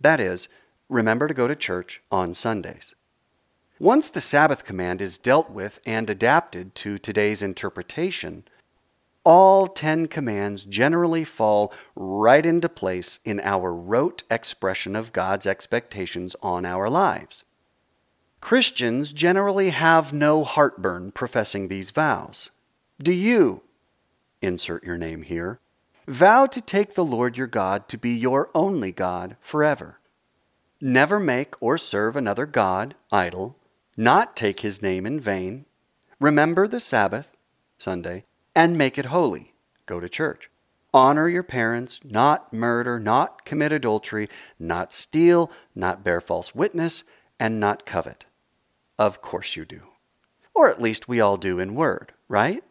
That 0.00 0.18
is, 0.18 0.48
remember 0.88 1.28
to 1.28 1.34
go 1.34 1.46
to 1.46 1.54
church 1.54 2.02
on 2.10 2.34
Sundays. 2.34 2.94
Once 3.78 4.10
the 4.10 4.20
Sabbath 4.20 4.64
command 4.64 5.00
is 5.00 5.18
dealt 5.18 5.50
with 5.50 5.80
and 5.84 6.08
adapted 6.08 6.74
to 6.74 6.98
today's 6.98 7.42
interpretation, 7.42 8.44
all 9.26 9.66
Ten 9.66 10.06
Commands 10.06 10.64
generally 10.64 11.24
fall 11.24 11.72
right 11.96 12.46
into 12.46 12.68
place 12.68 13.18
in 13.24 13.40
our 13.40 13.74
rote 13.74 14.22
expression 14.30 14.94
of 14.94 15.12
God's 15.12 15.48
expectations 15.48 16.36
on 16.42 16.64
our 16.64 16.88
lives. 16.88 17.44
Christians 18.40 19.12
generally 19.12 19.70
have 19.70 20.12
no 20.12 20.44
heartburn 20.44 21.10
professing 21.10 21.66
these 21.66 21.90
vows. 21.90 22.50
Do 23.02 23.12
you, 23.12 23.62
insert 24.40 24.84
your 24.84 24.96
name 24.96 25.22
here, 25.22 25.58
vow 26.06 26.46
to 26.46 26.60
take 26.60 26.94
the 26.94 27.04
Lord 27.04 27.36
your 27.36 27.48
God 27.48 27.88
to 27.88 27.98
be 27.98 28.10
your 28.10 28.48
only 28.54 28.92
God 28.92 29.36
forever? 29.40 29.98
Never 30.80 31.18
make 31.18 31.60
or 31.60 31.78
serve 31.78 32.14
another 32.14 32.46
God, 32.46 32.94
idol, 33.10 33.56
not 33.96 34.36
take 34.36 34.60
his 34.60 34.80
name 34.80 35.04
in 35.04 35.18
vain, 35.18 35.64
remember 36.20 36.68
the 36.68 36.78
Sabbath, 36.78 37.32
Sunday, 37.76 38.22
and 38.56 38.78
make 38.78 38.96
it 38.96 39.06
holy, 39.06 39.52
go 39.84 40.00
to 40.00 40.08
church. 40.08 40.50
Honor 40.94 41.28
your 41.28 41.42
parents, 41.42 42.00
not 42.02 42.54
murder, 42.54 42.98
not 42.98 43.44
commit 43.44 43.70
adultery, 43.70 44.30
not 44.58 44.94
steal, 44.94 45.50
not 45.74 46.02
bear 46.02 46.22
false 46.22 46.54
witness, 46.54 47.04
and 47.38 47.60
not 47.60 47.84
covet. 47.84 48.24
Of 48.98 49.20
course 49.20 49.56
you 49.56 49.66
do. 49.66 49.82
Or 50.54 50.70
at 50.70 50.80
least 50.80 51.06
we 51.06 51.20
all 51.20 51.36
do 51.36 51.58
in 51.58 51.74
word, 51.74 52.14
right? 52.28 52.64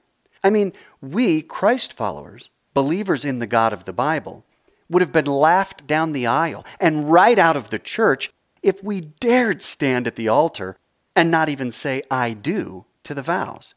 I 0.44 0.50
mean, 0.50 0.74
we, 1.02 1.44
Christ 1.44 1.94
followers, 1.94 2.50
believers 2.74 3.24
in 3.24 3.38
the 3.38 3.46
God 3.46 3.72
of 3.72 3.86
the 3.86 3.94
Bible, 3.94 4.44
would 4.90 5.04
have 5.04 5.12
been 5.12 5.26
laughed 5.26 5.86
down 5.86 6.14
the 6.14 6.26
aisle 6.26 6.66
and 6.80 7.12
right 7.12 7.38
out 7.38 7.56
of 7.56 7.70
the 7.70 7.80
church 7.80 8.32
if 8.64 8.84
we 8.84 9.02
dared 9.02 9.62
stand 9.62 10.08
at 10.08 10.16
the 10.16 10.30
altar 10.30 10.78
and 11.16 11.30
not 11.30 11.48
even 11.48 11.72
say, 11.72 12.02
I 12.10 12.34
do 12.34 12.86
to 13.04 13.14
the 13.14 13.22
vows. 13.22 13.76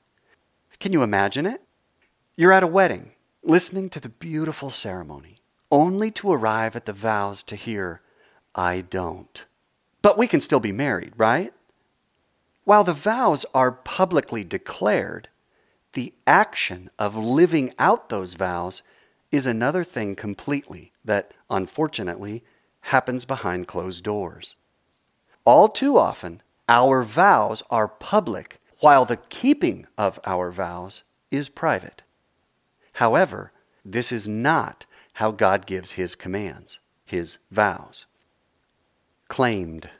Can 0.80 0.94
you 0.94 1.02
imagine 1.02 1.44
it? 1.44 1.60
You're 2.40 2.52
at 2.52 2.62
a 2.62 2.68
wedding, 2.68 3.10
listening 3.42 3.90
to 3.90 3.98
the 3.98 4.10
beautiful 4.10 4.70
ceremony, 4.70 5.40
only 5.72 6.12
to 6.12 6.30
arrive 6.30 6.76
at 6.76 6.84
the 6.84 6.92
vows 6.92 7.42
to 7.42 7.56
hear, 7.56 8.00
I 8.54 8.82
don't. 8.82 9.44
But 10.02 10.16
we 10.16 10.28
can 10.28 10.40
still 10.40 10.60
be 10.60 10.70
married, 10.70 11.14
right? 11.16 11.52
While 12.62 12.84
the 12.84 12.94
vows 12.94 13.44
are 13.54 13.72
publicly 13.72 14.44
declared, 14.44 15.26
the 15.94 16.14
action 16.28 16.90
of 16.96 17.16
living 17.16 17.74
out 17.76 18.08
those 18.08 18.34
vows 18.34 18.84
is 19.32 19.48
another 19.48 19.82
thing 19.82 20.14
completely 20.14 20.92
that, 21.04 21.34
unfortunately, 21.50 22.44
happens 22.82 23.24
behind 23.24 23.66
closed 23.66 24.04
doors. 24.04 24.54
All 25.44 25.68
too 25.68 25.98
often, 25.98 26.42
our 26.68 27.02
vows 27.02 27.64
are 27.68 27.88
public, 27.88 28.60
while 28.78 29.04
the 29.04 29.16
keeping 29.28 29.88
of 29.98 30.20
our 30.24 30.52
vows 30.52 31.02
is 31.32 31.48
private. 31.48 32.04
However, 32.98 33.52
this 33.84 34.10
is 34.10 34.26
not 34.26 34.84
how 35.12 35.30
God 35.30 35.66
gives 35.66 35.92
his 35.92 36.16
commands, 36.16 36.80
his 37.04 37.38
vows. 37.48 38.06
Claimed. 39.28 39.90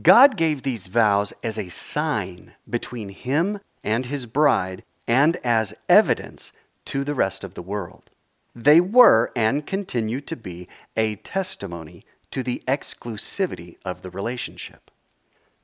God 0.00 0.36
gave 0.36 0.62
these 0.62 0.86
vows 0.86 1.32
as 1.42 1.58
a 1.58 1.68
sign 1.70 2.54
between 2.70 3.08
him 3.08 3.58
and 3.82 4.06
his 4.06 4.24
bride 4.26 4.84
and 5.08 5.36
as 5.42 5.74
evidence 5.88 6.52
to 6.84 7.02
the 7.02 7.12
rest 7.12 7.42
of 7.42 7.54
the 7.54 7.62
world. 7.62 8.08
They 8.54 8.80
were 8.80 9.32
and 9.34 9.66
continue 9.66 10.20
to 10.20 10.36
be 10.36 10.68
a 10.96 11.16
testimony 11.16 12.04
to 12.30 12.44
the 12.44 12.62
exclusivity 12.68 13.78
of 13.84 14.02
the 14.02 14.10
relationship. 14.10 14.92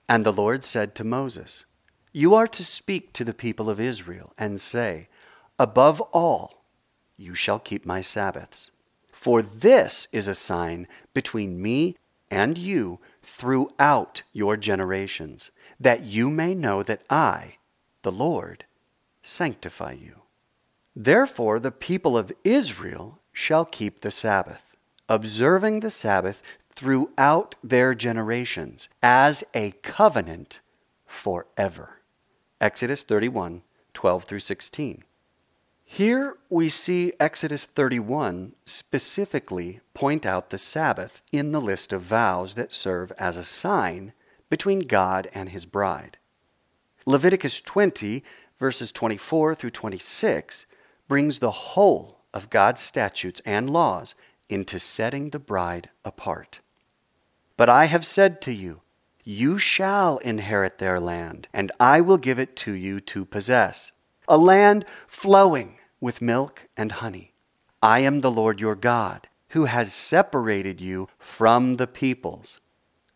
And 0.08 0.26
the 0.26 0.32
Lord 0.32 0.64
said 0.64 0.96
to 0.96 1.04
Moses, 1.04 1.66
You 2.10 2.34
are 2.34 2.48
to 2.48 2.64
speak 2.64 3.12
to 3.12 3.24
the 3.24 3.32
people 3.32 3.70
of 3.70 3.78
Israel 3.78 4.32
and 4.36 4.60
say, 4.60 5.06
Above 5.60 6.00
all, 6.14 6.64
you 7.18 7.34
shall 7.34 7.58
keep 7.58 7.84
my 7.84 8.00
Sabbaths. 8.00 8.70
For 9.12 9.42
this 9.42 10.08
is 10.10 10.26
a 10.26 10.34
sign 10.34 10.88
between 11.12 11.60
me 11.60 11.98
and 12.30 12.56
you 12.56 12.98
throughout 13.22 14.22
your 14.32 14.56
generations, 14.56 15.50
that 15.78 16.00
you 16.00 16.30
may 16.30 16.54
know 16.54 16.82
that 16.82 17.02
I, 17.10 17.56
the 18.00 18.10
Lord, 18.10 18.64
sanctify 19.22 19.92
you. 19.92 20.22
Therefore, 20.96 21.60
the 21.60 21.70
people 21.70 22.16
of 22.16 22.32
Israel 22.42 23.18
shall 23.30 23.66
keep 23.66 24.00
the 24.00 24.10
Sabbath, 24.10 24.62
observing 25.10 25.80
the 25.80 25.90
Sabbath 25.90 26.40
throughout 26.70 27.54
their 27.62 27.94
generations 27.94 28.88
as 29.02 29.44
a 29.52 29.72
covenant 29.82 30.60
forever. 31.04 32.00
Exodus 32.62 33.02
31 33.02 33.60
12 33.92 34.24
through 34.24 34.40
16. 34.40 35.04
Here 35.92 36.36
we 36.48 36.68
see 36.68 37.12
Exodus 37.18 37.66
31 37.66 38.52
specifically 38.64 39.80
point 39.92 40.24
out 40.24 40.50
the 40.50 40.56
Sabbath 40.56 41.20
in 41.32 41.50
the 41.50 41.60
list 41.60 41.92
of 41.92 42.02
vows 42.02 42.54
that 42.54 42.72
serve 42.72 43.10
as 43.18 43.36
a 43.36 43.44
sign 43.44 44.12
between 44.48 44.86
God 44.86 45.28
and 45.34 45.48
his 45.48 45.66
bride. 45.66 46.16
Leviticus 47.06 47.60
20, 47.60 48.22
verses 48.60 48.92
24 48.92 49.56
through 49.56 49.70
26, 49.70 50.64
brings 51.08 51.40
the 51.40 51.50
whole 51.50 52.20
of 52.32 52.50
God's 52.50 52.80
statutes 52.80 53.42
and 53.44 53.68
laws 53.68 54.14
into 54.48 54.78
setting 54.78 55.30
the 55.30 55.40
bride 55.40 55.90
apart. 56.04 56.60
But 57.56 57.68
I 57.68 57.86
have 57.86 58.06
said 58.06 58.40
to 58.42 58.52
you, 58.52 58.80
You 59.24 59.58
shall 59.58 60.18
inherit 60.18 60.78
their 60.78 61.00
land, 61.00 61.48
and 61.52 61.72
I 61.80 62.00
will 62.00 62.16
give 62.16 62.38
it 62.38 62.54
to 62.58 62.72
you 62.72 63.00
to 63.00 63.24
possess, 63.24 63.90
a 64.28 64.38
land 64.38 64.84
flowing 65.08 65.78
with 66.00 66.22
milk 66.22 66.68
and 66.76 66.92
honey. 66.92 67.34
I 67.82 68.00
am 68.00 68.20
the 68.20 68.30
Lord 68.30 68.60
your 68.60 68.74
God, 68.74 69.28
who 69.50 69.64
has 69.64 69.92
separated 69.92 70.80
you 70.80 71.08
from 71.18 71.76
the 71.76 71.86
peoples. 71.86 72.60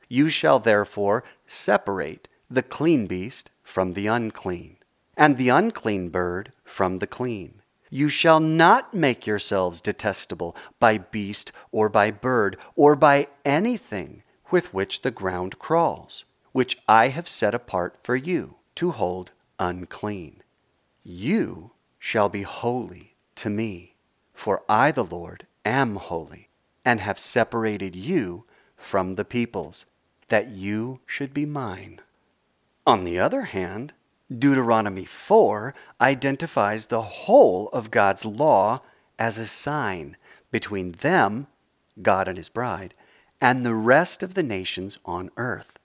You 0.09 0.29
shall 0.29 0.59
therefore 0.59 1.25
separate 1.47 2.29
the 2.51 2.63
clean 2.63 3.07
beast 3.07 3.51
from 3.63 3.95
the 3.95 4.07
unclean, 4.07 4.77
and 5.17 5.37
the 5.37 5.49
unclean 5.49 6.11
bird 6.11 6.53
from 6.65 6.99
the 6.99 7.07
clean. 7.07 7.63
You 7.91 8.09
shall 8.09 8.41
not 8.41 8.93
make 8.93 9.27
yourselves 9.27 9.81
detestable 9.81 10.57
by 10.81 10.99
beast 10.99 11.53
or 11.71 11.89
by 11.89 12.11
bird 12.11 12.57
or 12.75 12.97
by 12.97 13.29
anything 13.45 14.23
with 14.51 14.75
which 14.75 15.03
the 15.03 15.11
ground 15.11 15.59
crawls, 15.59 16.25
which 16.53 16.79
I 16.89 17.09
have 17.09 17.29
set 17.29 17.55
apart 17.55 17.97
for 18.03 18.17
you 18.17 18.57
to 18.77 18.91
hold 18.91 19.31
unclean. 19.59 20.43
You 21.03 21.71
shall 22.05 22.29
be 22.29 22.43
holy 22.43 23.15
to 23.35 23.49
me, 23.49 23.95
for 24.35 24.63
I, 24.69 24.91
the 24.91 25.03
Lord, 25.03 25.47
am 25.65 25.97
holy, 25.97 26.51
and 26.85 27.01
have 27.01 27.19
separated 27.19 27.97
you 27.97 28.45
from 28.77 29.15
the 29.15 29.25
peoples, 29.25 29.87
that 30.29 30.49
you 30.49 31.01
should 31.07 31.33
be 31.33 31.47
mine. 31.47 32.03
On 32.87 33.05
the 33.05 33.19
other 33.19 33.45
hand, 33.45 33.95
Deuteronomy 34.31 35.07
4 35.07 35.75
identifies 35.99 36.87
the 36.87 37.01
whole 37.01 37.71
of 37.71 37.91
God's 37.91 38.27
law 38.27 38.83
as 39.19 39.39
a 39.39 39.47
sign 39.47 40.19
between 40.51 40.93
them, 40.93 41.47
God 42.03 42.29
and 42.29 42.37
his 42.37 42.51
bride, 42.51 42.93
and 43.41 43.65
the 43.65 43.75
rest 43.75 44.23
of 44.23 44.35
the 44.35 44.43
nations 44.43 44.99
on 45.07 45.31
earth. 45.39 45.79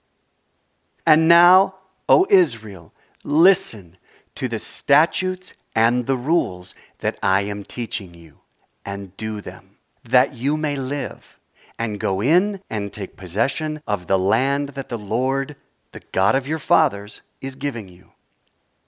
And 1.06 1.28
now, 1.28 1.76
O 2.10 2.26
Israel, 2.28 2.92
listen 3.24 3.96
to 4.34 4.48
the 4.48 4.58
statutes 4.58 5.54
and 5.74 6.06
the 6.06 6.16
rules 6.16 6.74
that 6.98 7.18
I 7.22 7.42
am 7.42 7.64
teaching 7.64 8.14
you, 8.14 8.40
and 8.84 9.16
do 9.16 9.40
them, 9.40 9.76
that 10.04 10.34
you 10.34 10.56
may 10.56 10.76
live, 10.76 11.38
and 11.78 12.00
go 12.00 12.20
in 12.20 12.60
and 12.68 12.92
take 12.92 13.16
possession 13.16 13.82
of 13.86 14.06
the 14.06 14.18
land 14.18 14.70
that 14.70 14.88
the 14.88 14.98
Lord, 14.98 15.56
the 15.92 16.02
God 16.12 16.34
of 16.34 16.46
your 16.46 16.58
fathers, 16.58 17.20
is 17.40 17.54
giving 17.54 17.88
you. 17.88 18.12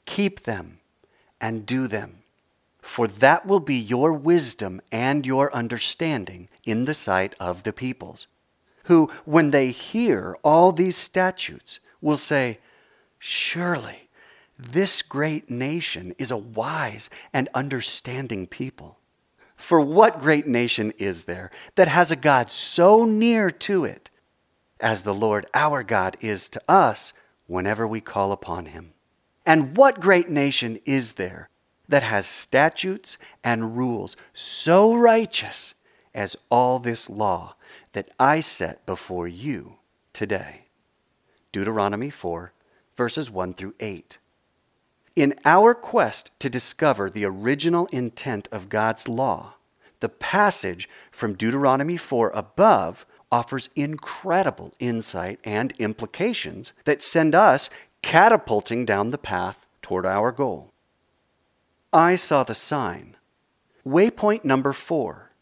Keep 0.05 0.41
them 0.41 0.81
and 1.41 1.67
do 1.67 1.87
them, 1.87 2.23
for 2.81 3.07
that 3.07 3.47
will 3.47 3.61
be 3.61 3.77
your 3.77 4.13
wisdom 4.13 4.81
and 4.91 5.25
your 5.25 5.55
understanding 5.55 6.49
in 6.65 6.85
the 6.85 6.95
sight 6.95 7.35
of 7.41 7.63
the 7.63 7.73
peoples 7.73 8.27
who, 8.85 9.11
when 9.25 9.51
they 9.51 9.71
hear 9.71 10.37
all 10.43 10.73
these 10.73 10.97
statutes, 10.97 11.79
will 12.01 12.17
say, 12.17 12.59
Surely 13.19 14.09
this 14.59 15.03
great 15.03 15.51
nation 15.51 16.15
is 16.19 16.31
a 16.31 16.37
wise 16.37 17.11
and 17.33 17.49
understanding 17.55 18.47
people. 18.47 18.99
For 19.57 19.81
what 19.81 20.21
great 20.21 20.47
nation 20.47 20.93
is 20.99 21.25
there 21.25 21.51
that 21.75 21.89
has 21.89 22.11
a 22.11 22.17
God 22.17 22.51
so 22.51 23.05
near 23.05 23.51
to 23.51 23.85
it 23.85 24.11
as 24.81 25.03
the 25.03 25.15
Lord 25.15 25.47
our 25.55 25.83
God 25.83 26.17
is 26.21 26.49
to 26.51 26.63
us 26.69 27.13
whenever 27.47 27.87
we 27.87 28.01
call 28.01 28.33
upon 28.33 28.67
him? 28.67 28.93
And 29.47 29.77
what 29.77 30.01
great 30.01 30.29
nation 30.29 30.81
is 30.85 31.13
there 31.15 31.49
that 31.89 32.03
has 32.03 32.27
statutes 32.27 33.19
and 33.45 33.77
rules 33.77 34.17
so 34.33 34.95
righteous 34.95 35.75
as 36.15 36.37
all 36.51 36.79
this 36.79 37.09
law 37.11 37.55
that 37.93 38.09
I 38.19 38.41
set 38.41 38.85
before 38.87 39.29
you 39.29 39.79
today. 40.13 40.67
Deuteronomy 41.53 42.11
4, 42.11 42.53
verses 42.97 43.31
1 43.31 43.55
through 43.55 43.75
8. 43.81 44.19
In 45.15 45.35
our 45.45 45.75
quest 45.75 46.31
to 46.39 46.49
discover 46.49 47.11
the 47.11 47.27
original 47.27 47.87
intent 47.87 48.49
of 48.51 48.71
God's 48.71 49.09
law, 49.09 49.55
the 50.01 50.09
passage 50.09 50.89
from 51.11 51.35
Deuteronomy 51.35 51.99
4 51.99 52.31
above 52.35 53.05
offers 53.31 53.69
incredible 53.77 54.73
insight 54.79 55.39
and 55.45 55.73
implications 55.79 56.73
that 56.85 57.03
send 57.03 57.35
us 57.35 57.69
catapulting 58.01 58.87
down 58.87 59.11
the 59.11 59.19
path 59.19 59.67
toward 59.83 60.07
our 60.07 60.33
goal. 60.33 60.73
I 61.93 62.17
saw 62.17 62.43
the 62.43 62.55
sign. 62.55 63.17
Waypoint 63.87 64.45
number 64.45 64.73
four 64.73 65.33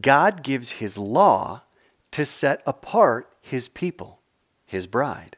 God 0.00 0.42
gives 0.42 0.72
His 0.72 0.96
law 0.96 1.62
to 2.12 2.24
set 2.24 2.62
apart 2.66 3.28
His 3.42 3.68
people, 3.68 4.20
His 4.64 4.86
bride. 4.86 5.36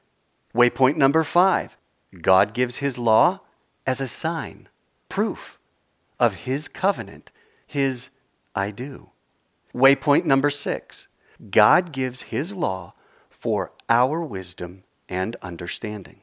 Waypoint 0.55 0.97
number 0.97 1.25
five 1.25 1.77
God 2.23 2.55
gives 2.55 2.77
His 2.77 2.99
law 2.99 3.41
as 3.87 4.01
a 4.01 4.09
sign, 4.09 4.69
proof 5.09 5.59
of 6.19 6.35
His 6.35 6.69
covenant, 6.69 7.31
His 7.67 8.11
I 8.55 8.71
do. 8.71 9.11
Waypoint 9.75 10.25
number 10.25 10.51
six 10.51 11.09
God 11.51 11.93
gives 11.93 12.23
His 12.23 12.55
law 12.55 12.95
for 13.29 13.73
our 13.89 14.23
wisdom 14.23 14.85
and 15.09 15.37
understanding. 15.43 16.21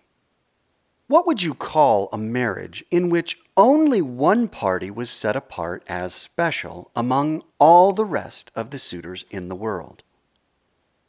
What 1.08 1.28
would 1.28 1.42
you 1.42 1.54
call 1.54 2.08
a 2.14 2.18
marriage 2.18 2.86
in 2.90 3.10
which 3.10 3.38
only 3.58 4.02
one 4.02 4.48
party 4.48 4.90
was 4.90 5.10
set 5.10 5.36
apart 5.36 5.84
as 5.88 6.14
special 6.14 6.90
among 6.96 7.44
all 7.60 7.92
the 7.92 8.06
rest 8.06 8.50
of 8.56 8.70
the 8.70 8.80
suitors 8.80 9.26
in 9.30 9.50
the 9.50 9.56
world? 9.56 10.04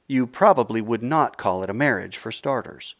You 0.08 0.26
probably 0.26 0.80
would 0.80 1.04
not 1.04 1.38
call 1.38 1.62
it 1.62 1.70
a 1.70 1.74
marriage 1.74 2.16
for 2.16 2.32
starters. 2.32 2.96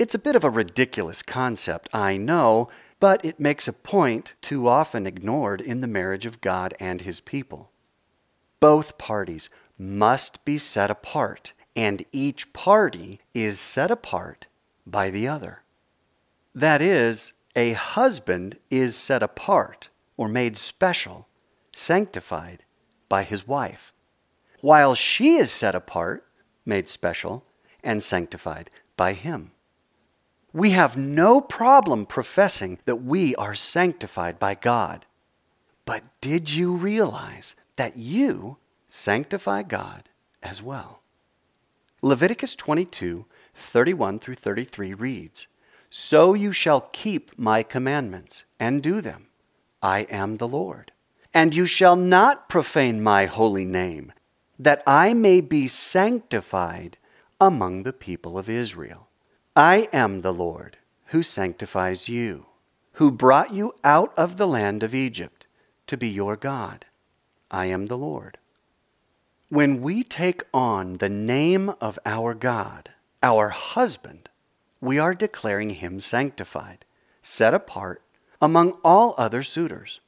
It's 0.00 0.14
a 0.14 0.18
bit 0.18 0.34
of 0.34 0.42
a 0.42 0.50
ridiculous 0.50 1.22
concept, 1.22 1.88
I 1.92 2.16
know, 2.16 2.68
but 3.00 3.24
it 3.24 3.40
makes 3.40 3.66
a 3.66 3.72
point 3.72 4.34
too 4.40 4.68
often 4.68 5.06
ignored 5.06 5.60
in 5.60 5.80
the 5.80 5.86
marriage 5.86 6.26
of 6.26 6.40
God 6.40 6.74
and 6.78 7.00
His 7.00 7.20
people. 7.20 7.70
Both 8.60 8.98
parties 8.98 9.48
must 9.78 10.44
be 10.44 10.58
set 10.58 10.90
apart, 10.90 11.52
and 11.74 12.04
each 12.12 12.52
party 12.52 13.20
is 13.32 13.58
set 13.58 13.90
apart 13.90 14.46
by 14.86 15.08
the 15.10 15.26
other. 15.26 15.62
That 16.54 16.82
is, 16.82 17.32
a 17.56 17.72
husband 17.72 18.58
is 18.70 18.96
set 18.96 19.22
apart 19.22 19.88
or 20.16 20.28
made 20.28 20.56
special, 20.56 21.26
sanctified 21.72 22.62
by 23.08 23.22
his 23.22 23.46
wife, 23.46 23.92
while 24.60 24.94
she 24.94 25.36
is 25.36 25.50
set 25.50 25.74
apart, 25.74 26.26
made 26.66 26.88
special, 26.88 27.44
and 27.82 28.02
sanctified 28.02 28.70
by 28.96 29.14
him. 29.14 29.52
We 30.52 30.70
have 30.70 30.96
no 30.96 31.40
problem 31.40 32.06
professing 32.06 32.78
that 32.84 33.02
we 33.02 33.34
are 33.36 33.54
sanctified 33.54 34.38
by 34.38 34.54
God. 34.54 35.06
But 35.84 36.02
did 36.20 36.50
you 36.50 36.74
realize 36.74 37.54
that 37.76 37.96
you 37.96 38.56
sanctify 38.88 39.62
God 39.62 40.08
as 40.42 40.62
well? 40.62 41.02
Leviticus 42.02 42.56
22 42.56 43.26
31 43.54 44.18
through 44.18 44.36
33 44.36 44.94
reads, 44.94 45.46
so 45.90 46.34
you 46.34 46.52
shall 46.52 46.88
keep 46.92 47.36
my 47.36 47.64
commandments 47.64 48.44
and 48.60 48.82
do 48.82 49.00
them. 49.00 49.26
I 49.82 50.00
am 50.02 50.36
the 50.36 50.48
Lord. 50.48 50.92
And 51.34 51.54
you 51.54 51.66
shall 51.66 51.96
not 51.96 52.48
profane 52.48 53.02
my 53.02 53.26
holy 53.26 53.64
name, 53.64 54.12
that 54.58 54.82
I 54.86 55.14
may 55.14 55.40
be 55.40 55.68
sanctified 55.68 56.96
among 57.40 57.82
the 57.82 57.92
people 57.92 58.38
of 58.38 58.48
Israel. 58.48 59.09
I 59.56 59.88
am 59.92 60.20
the 60.20 60.32
Lord 60.32 60.76
who 61.06 61.24
sanctifies 61.24 62.08
you, 62.08 62.46
who 62.92 63.10
brought 63.10 63.52
you 63.52 63.74
out 63.82 64.16
of 64.16 64.36
the 64.36 64.46
land 64.46 64.84
of 64.84 64.94
Egypt 64.94 65.46
to 65.88 65.96
be 65.96 66.08
your 66.08 66.36
God. 66.36 66.84
I 67.50 67.66
am 67.66 67.86
the 67.86 67.98
Lord. 67.98 68.38
When 69.48 69.82
we 69.82 70.04
take 70.04 70.44
on 70.54 70.98
the 70.98 71.08
name 71.08 71.74
of 71.80 71.98
our 72.06 72.32
God, 72.32 72.90
our 73.24 73.48
husband, 73.48 74.28
we 74.80 75.00
are 75.00 75.14
declaring 75.14 75.70
him 75.70 75.98
sanctified, 75.98 76.84
set 77.20 77.52
apart 77.52 78.02
among 78.40 78.78
all 78.84 79.16
other 79.18 79.42
suitors. 79.42 79.98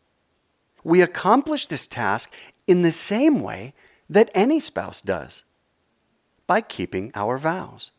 We 0.85 1.02
accomplish 1.02 1.66
this 1.66 1.88
task 1.88 2.33
in 2.68 2.83
the 2.83 2.92
same 2.92 3.42
way 3.42 3.74
that 4.09 4.31
any 4.35 4.61
spouse 4.61 5.00
does 5.00 5.42
by 6.46 6.61
keeping 6.61 7.11
our 7.16 7.38
vows. 7.38 7.90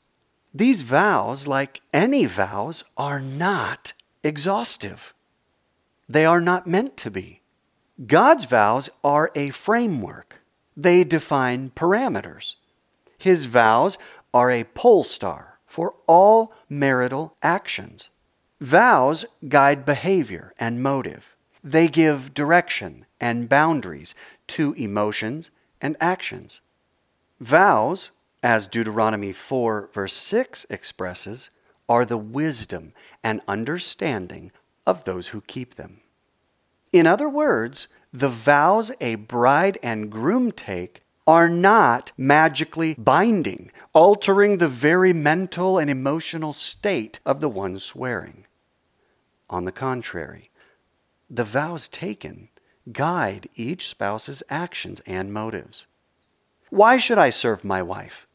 These 0.53 0.83
vows, 0.83 1.47
like 1.47 1.81
any 1.93 2.25
vows, 2.25 2.83
are 2.95 3.19
not 3.19 3.93
exhaustive. 4.23 5.13
They 6.07 6.25
are 6.25 6.41
not 6.41 6.67
meant 6.67 6.95
to 6.97 7.09
be. 7.09 7.41
God's 8.05 8.45
vows 8.45 8.89
are 9.03 9.31
a 9.35 9.49
framework, 9.49 10.41
they 10.75 11.03
define 11.03 11.71
parameters. 11.71 12.55
His 13.17 13.45
vows 13.45 13.97
are 14.33 14.51
a 14.51 14.63
pole 14.63 15.03
star 15.03 15.59
for 15.65 15.95
all 16.07 16.53
marital 16.69 17.35
actions. 17.41 18.09
Vows 18.59 19.25
guide 19.47 19.85
behavior 19.85 20.53
and 20.59 20.83
motive. 20.83 21.35
They 21.63 21.87
give 21.87 22.33
direction 22.33 23.05
and 23.19 23.47
boundaries 23.47 24.13
to 24.47 24.73
emotions 24.73 25.49
and 25.81 25.95
actions. 25.99 26.61
Vows, 27.39 28.11
as 28.43 28.67
Deuteronomy 28.67 29.31
4, 29.31 29.89
verse 29.93 30.13
6 30.13 30.65
expresses, 30.69 31.49
are 31.87 32.05
the 32.05 32.17
wisdom 32.17 32.93
and 33.23 33.41
understanding 33.47 34.51
of 34.85 35.05
those 35.05 35.29
who 35.29 35.41
keep 35.41 35.75
them. 35.75 36.01
In 36.91 37.07
other 37.07 37.29
words, 37.29 37.87
the 38.11 38.29
vows 38.29 38.91
a 38.99 39.15
bride 39.15 39.79
and 39.81 40.11
groom 40.11 40.51
take 40.51 41.03
are 41.25 41.47
not 41.49 42.11
magically 42.17 42.95
binding, 42.95 43.71
altering 43.93 44.57
the 44.57 44.67
very 44.67 45.13
mental 45.13 45.77
and 45.77 45.89
emotional 45.89 46.51
state 46.51 47.19
of 47.25 47.39
the 47.39 47.49
one 47.49 47.79
swearing. 47.79 48.45
On 49.49 49.63
the 49.63 49.71
contrary, 49.71 50.51
the 51.29 51.45
vows 51.45 51.87
taken 51.87 52.49
guide 52.91 53.47
each 53.55 53.87
spouse's 53.87 54.43
actions 54.49 55.01
and 55.05 55.31
motives. 55.31 55.87
Why 56.69 56.97
should 56.97 57.17
I 57.17 57.29
serve 57.29 57.63
my 57.63 57.81
wife? 57.81 58.27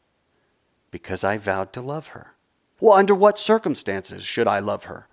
Because 0.91 1.23
I 1.23 1.37
vowed 1.37 1.73
to 1.73 1.81
love 1.81 2.07
her. 2.07 2.35
Well, 2.79 2.97
under 2.97 3.13
what 3.13 3.37
circumstances 3.37 4.23
should 4.23 4.47
I 4.47 4.59
love 4.59 4.85
her? 4.85 5.07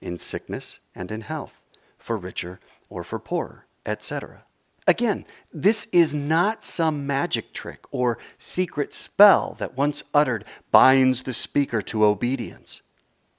In 0.00 0.18
sickness 0.18 0.78
and 0.94 1.10
in 1.10 1.22
health, 1.22 1.60
for 1.98 2.16
richer 2.16 2.60
or 2.88 3.02
for 3.02 3.18
poorer, 3.18 3.66
etc. 3.84 4.44
Again, 4.86 5.24
this 5.52 5.86
is 5.86 6.14
not 6.14 6.62
some 6.62 7.06
magic 7.06 7.52
trick 7.52 7.80
or 7.90 8.18
secret 8.38 8.92
spell 8.92 9.56
that 9.58 9.76
once 9.76 10.04
uttered 10.14 10.44
binds 10.70 11.22
the 11.22 11.32
speaker 11.32 11.82
to 11.82 12.04
obedience. 12.04 12.82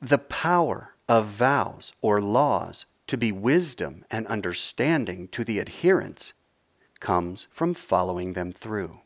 The 0.01 0.17
power 0.17 0.95
of 1.07 1.27
vows 1.27 1.93
or 2.01 2.19
laws 2.19 2.85
to 3.07 3.17
be 3.17 3.31
wisdom 3.31 4.03
and 4.11 4.27
understanding 4.27 5.29
to 5.29 5.45
the 5.45 5.61
adherents 5.61 6.33
comes 6.99 7.47
from 7.51 7.73
following 7.73 8.33
them 8.33 8.51
through. 8.51 8.99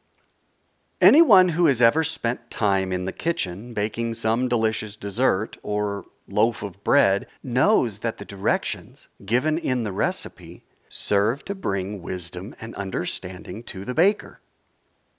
Anyone 1.01 1.49
who 1.49 1.65
has 1.65 1.81
ever 1.81 2.03
spent 2.03 2.51
time 2.51 2.93
in 2.93 3.05
the 3.05 3.11
kitchen 3.11 3.73
baking 3.73 4.13
some 4.13 4.47
delicious 4.47 4.95
dessert 4.95 5.57
or 5.63 6.05
loaf 6.27 6.61
of 6.61 6.83
bread 6.83 7.25
knows 7.41 7.99
that 7.99 8.17
the 8.17 8.23
directions 8.23 9.07
given 9.25 9.57
in 9.57 9.83
the 9.83 9.91
recipe 9.91 10.63
serve 10.89 11.43
to 11.45 11.55
bring 11.55 12.03
wisdom 12.03 12.53
and 12.61 12.75
understanding 12.75 13.63
to 13.63 13.83
the 13.83 13.95
baker. 13.95 14.41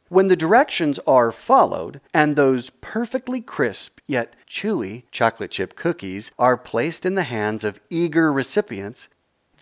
When 0.09 0.29
the 0.29 0.37
directions 0.37 1.01
are 1.05 1.33
followed 1.33 2.01
and 2.15 2.37
those 2.37 2.71
perfectly 2.71 3.41
crisp 3.41 3.99
yet 4.07 4.37
chewy 4.47 5.03
chocolate 5.11 5.51
chip 5.51 5.75
cookies 5.75 6.31
are 6.39 6.57
placed 6.57 7.05
in 7.05 7.17
the 7.17 7.25
hands 7.25 7.65
of 7.65 7.81
eager 7.91 8.33
recipients, 8.33 9.09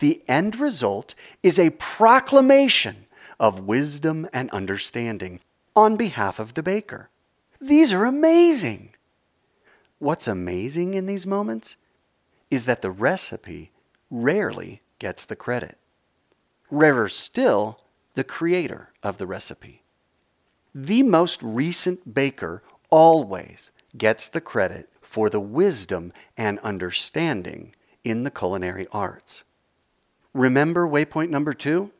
the 0.00 0.22
end 0.28 0.60
result 0.60 1.14
is 1.42 1.58
a 1.58 1.70
proclamation 1.70 3.06
of 3.38 3.60
wisdom 3.60 4.28
and 4.34 4.50
understanding 4.50 5.40
on 5.74 5.96
behalf 5.96 6.38
of 6.38 6.54
the 6.54 6.62
baker. 6.62 7.08
These 7.60 7.92
are 7.92 8.04
amazing. 8.04 8.90
What's 9.98 10.26
amazing 10.26 10.94
in 10.94 11.06
these 11.06 11.26
moments 11.26 11.76
is 12.50 12.64
that 12.64 12.82
the 12.82 12.90
recipe 12.90 13.70
rarely 14.10 14.80
gets 14.98 15.26
the 15.26 15.36
credit. 15.36 15.78
Rarer 16.70 17.08
still, 17.08 17.80
the 18.14 18.24
creator 18.24 18.90
of 19.02 19.18
the 19.18 19.26
recipe. 19.26 19.82
The 20.74 21.02
most 21.02 21.42
recent 21.42 22.14
baker 22.14 22.62
always 22.90 23.70
gets 23.96 24.28
the 24.28 24.40
credit 24.40 24.88
for 25.02 25.28
the 25.28 25.40
wisdom 25.40 26.12
and 26.36 26.58
understanding 26.60 27.74
in 28.04 28.24
the 28.24 28.30
culinary 28.30 28.86
arts. 28.92 29.44
Remember 30.32 30.86
waypoint 30.86 31.28
number 31.28 31.52
two? 31.52 31.90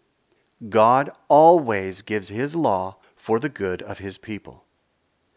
God 0.69 1.11
always 1.29 2.03
gives 2.03 2.29
His 2.29 2.55
law 2.55 2.97
for 3.21 3.39
the 3.39 3.49
good 3.49 3.83
of 3.83 3.99
His 3.99 4.19
people. 4.19 4.65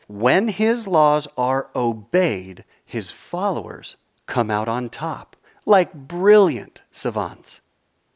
When 0.07 0.49
his 0.49 0.85
laws 0.85 1.27
are 1.37 1.69
obeyed, 1.75 2.65
his 2.85 3.11
followers 3.11 3.95
come 4.25 4.51
out 4.51 4.67
on 4.67 4.89
top, 4.89 5.35
like 5.65 5.93
brilliant 5.93 6.81
savants. 6.91 7.61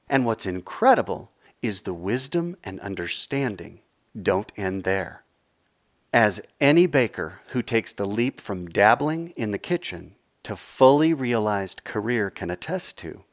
And 0.09 0.25
what's 0.25 0.45
incredible 0.45 1.31
is 1.61 1.81
the 1.81 1.93
wisdom 1.93 2.57
and 2.63 2.79
understanding 2.81 3.79
don't 4.21 4.51
end 4.57 4.83
there. 4.83 5.23
As 6.13 6.41
any 6.59 6.87
baker 6.87 7.41
who 7.47 7.61
takes 7.61 7.93
the 7.93 8.05
leap 8.05 8.41
from 8.41 8.67
dabbling 8.69 9.33
in 9.35 9.51
the 9.51 9.57
kitchen 9.57 10.15
to 10.43 10.55
fully 10.55 11.13
realized 11.13 11.83
career 11.83 12.29
can 12.29 12.49
attest 12.49 12.97
to, 12.99 13.23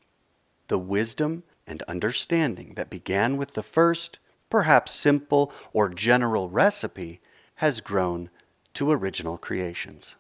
the 0.69 0.79
wisdom 0.79 1.43
and 1.67 1.83
understanding 1.83 2.75
that 2.75 2.91
began 2.91 3.37
with 3.37 3.55
the 3.55 3.63
first, 3.63 4.19
perhaps 4.55 4.93
simple 4.93 5.53
or 5.73 5.89
general 5.89 6.49
recipe 6.49 7.21
has 7.57 7.81
grown 7.81 8.31
to 8.73 8.89
original 8.89 9.37
creations. 9.37 10.15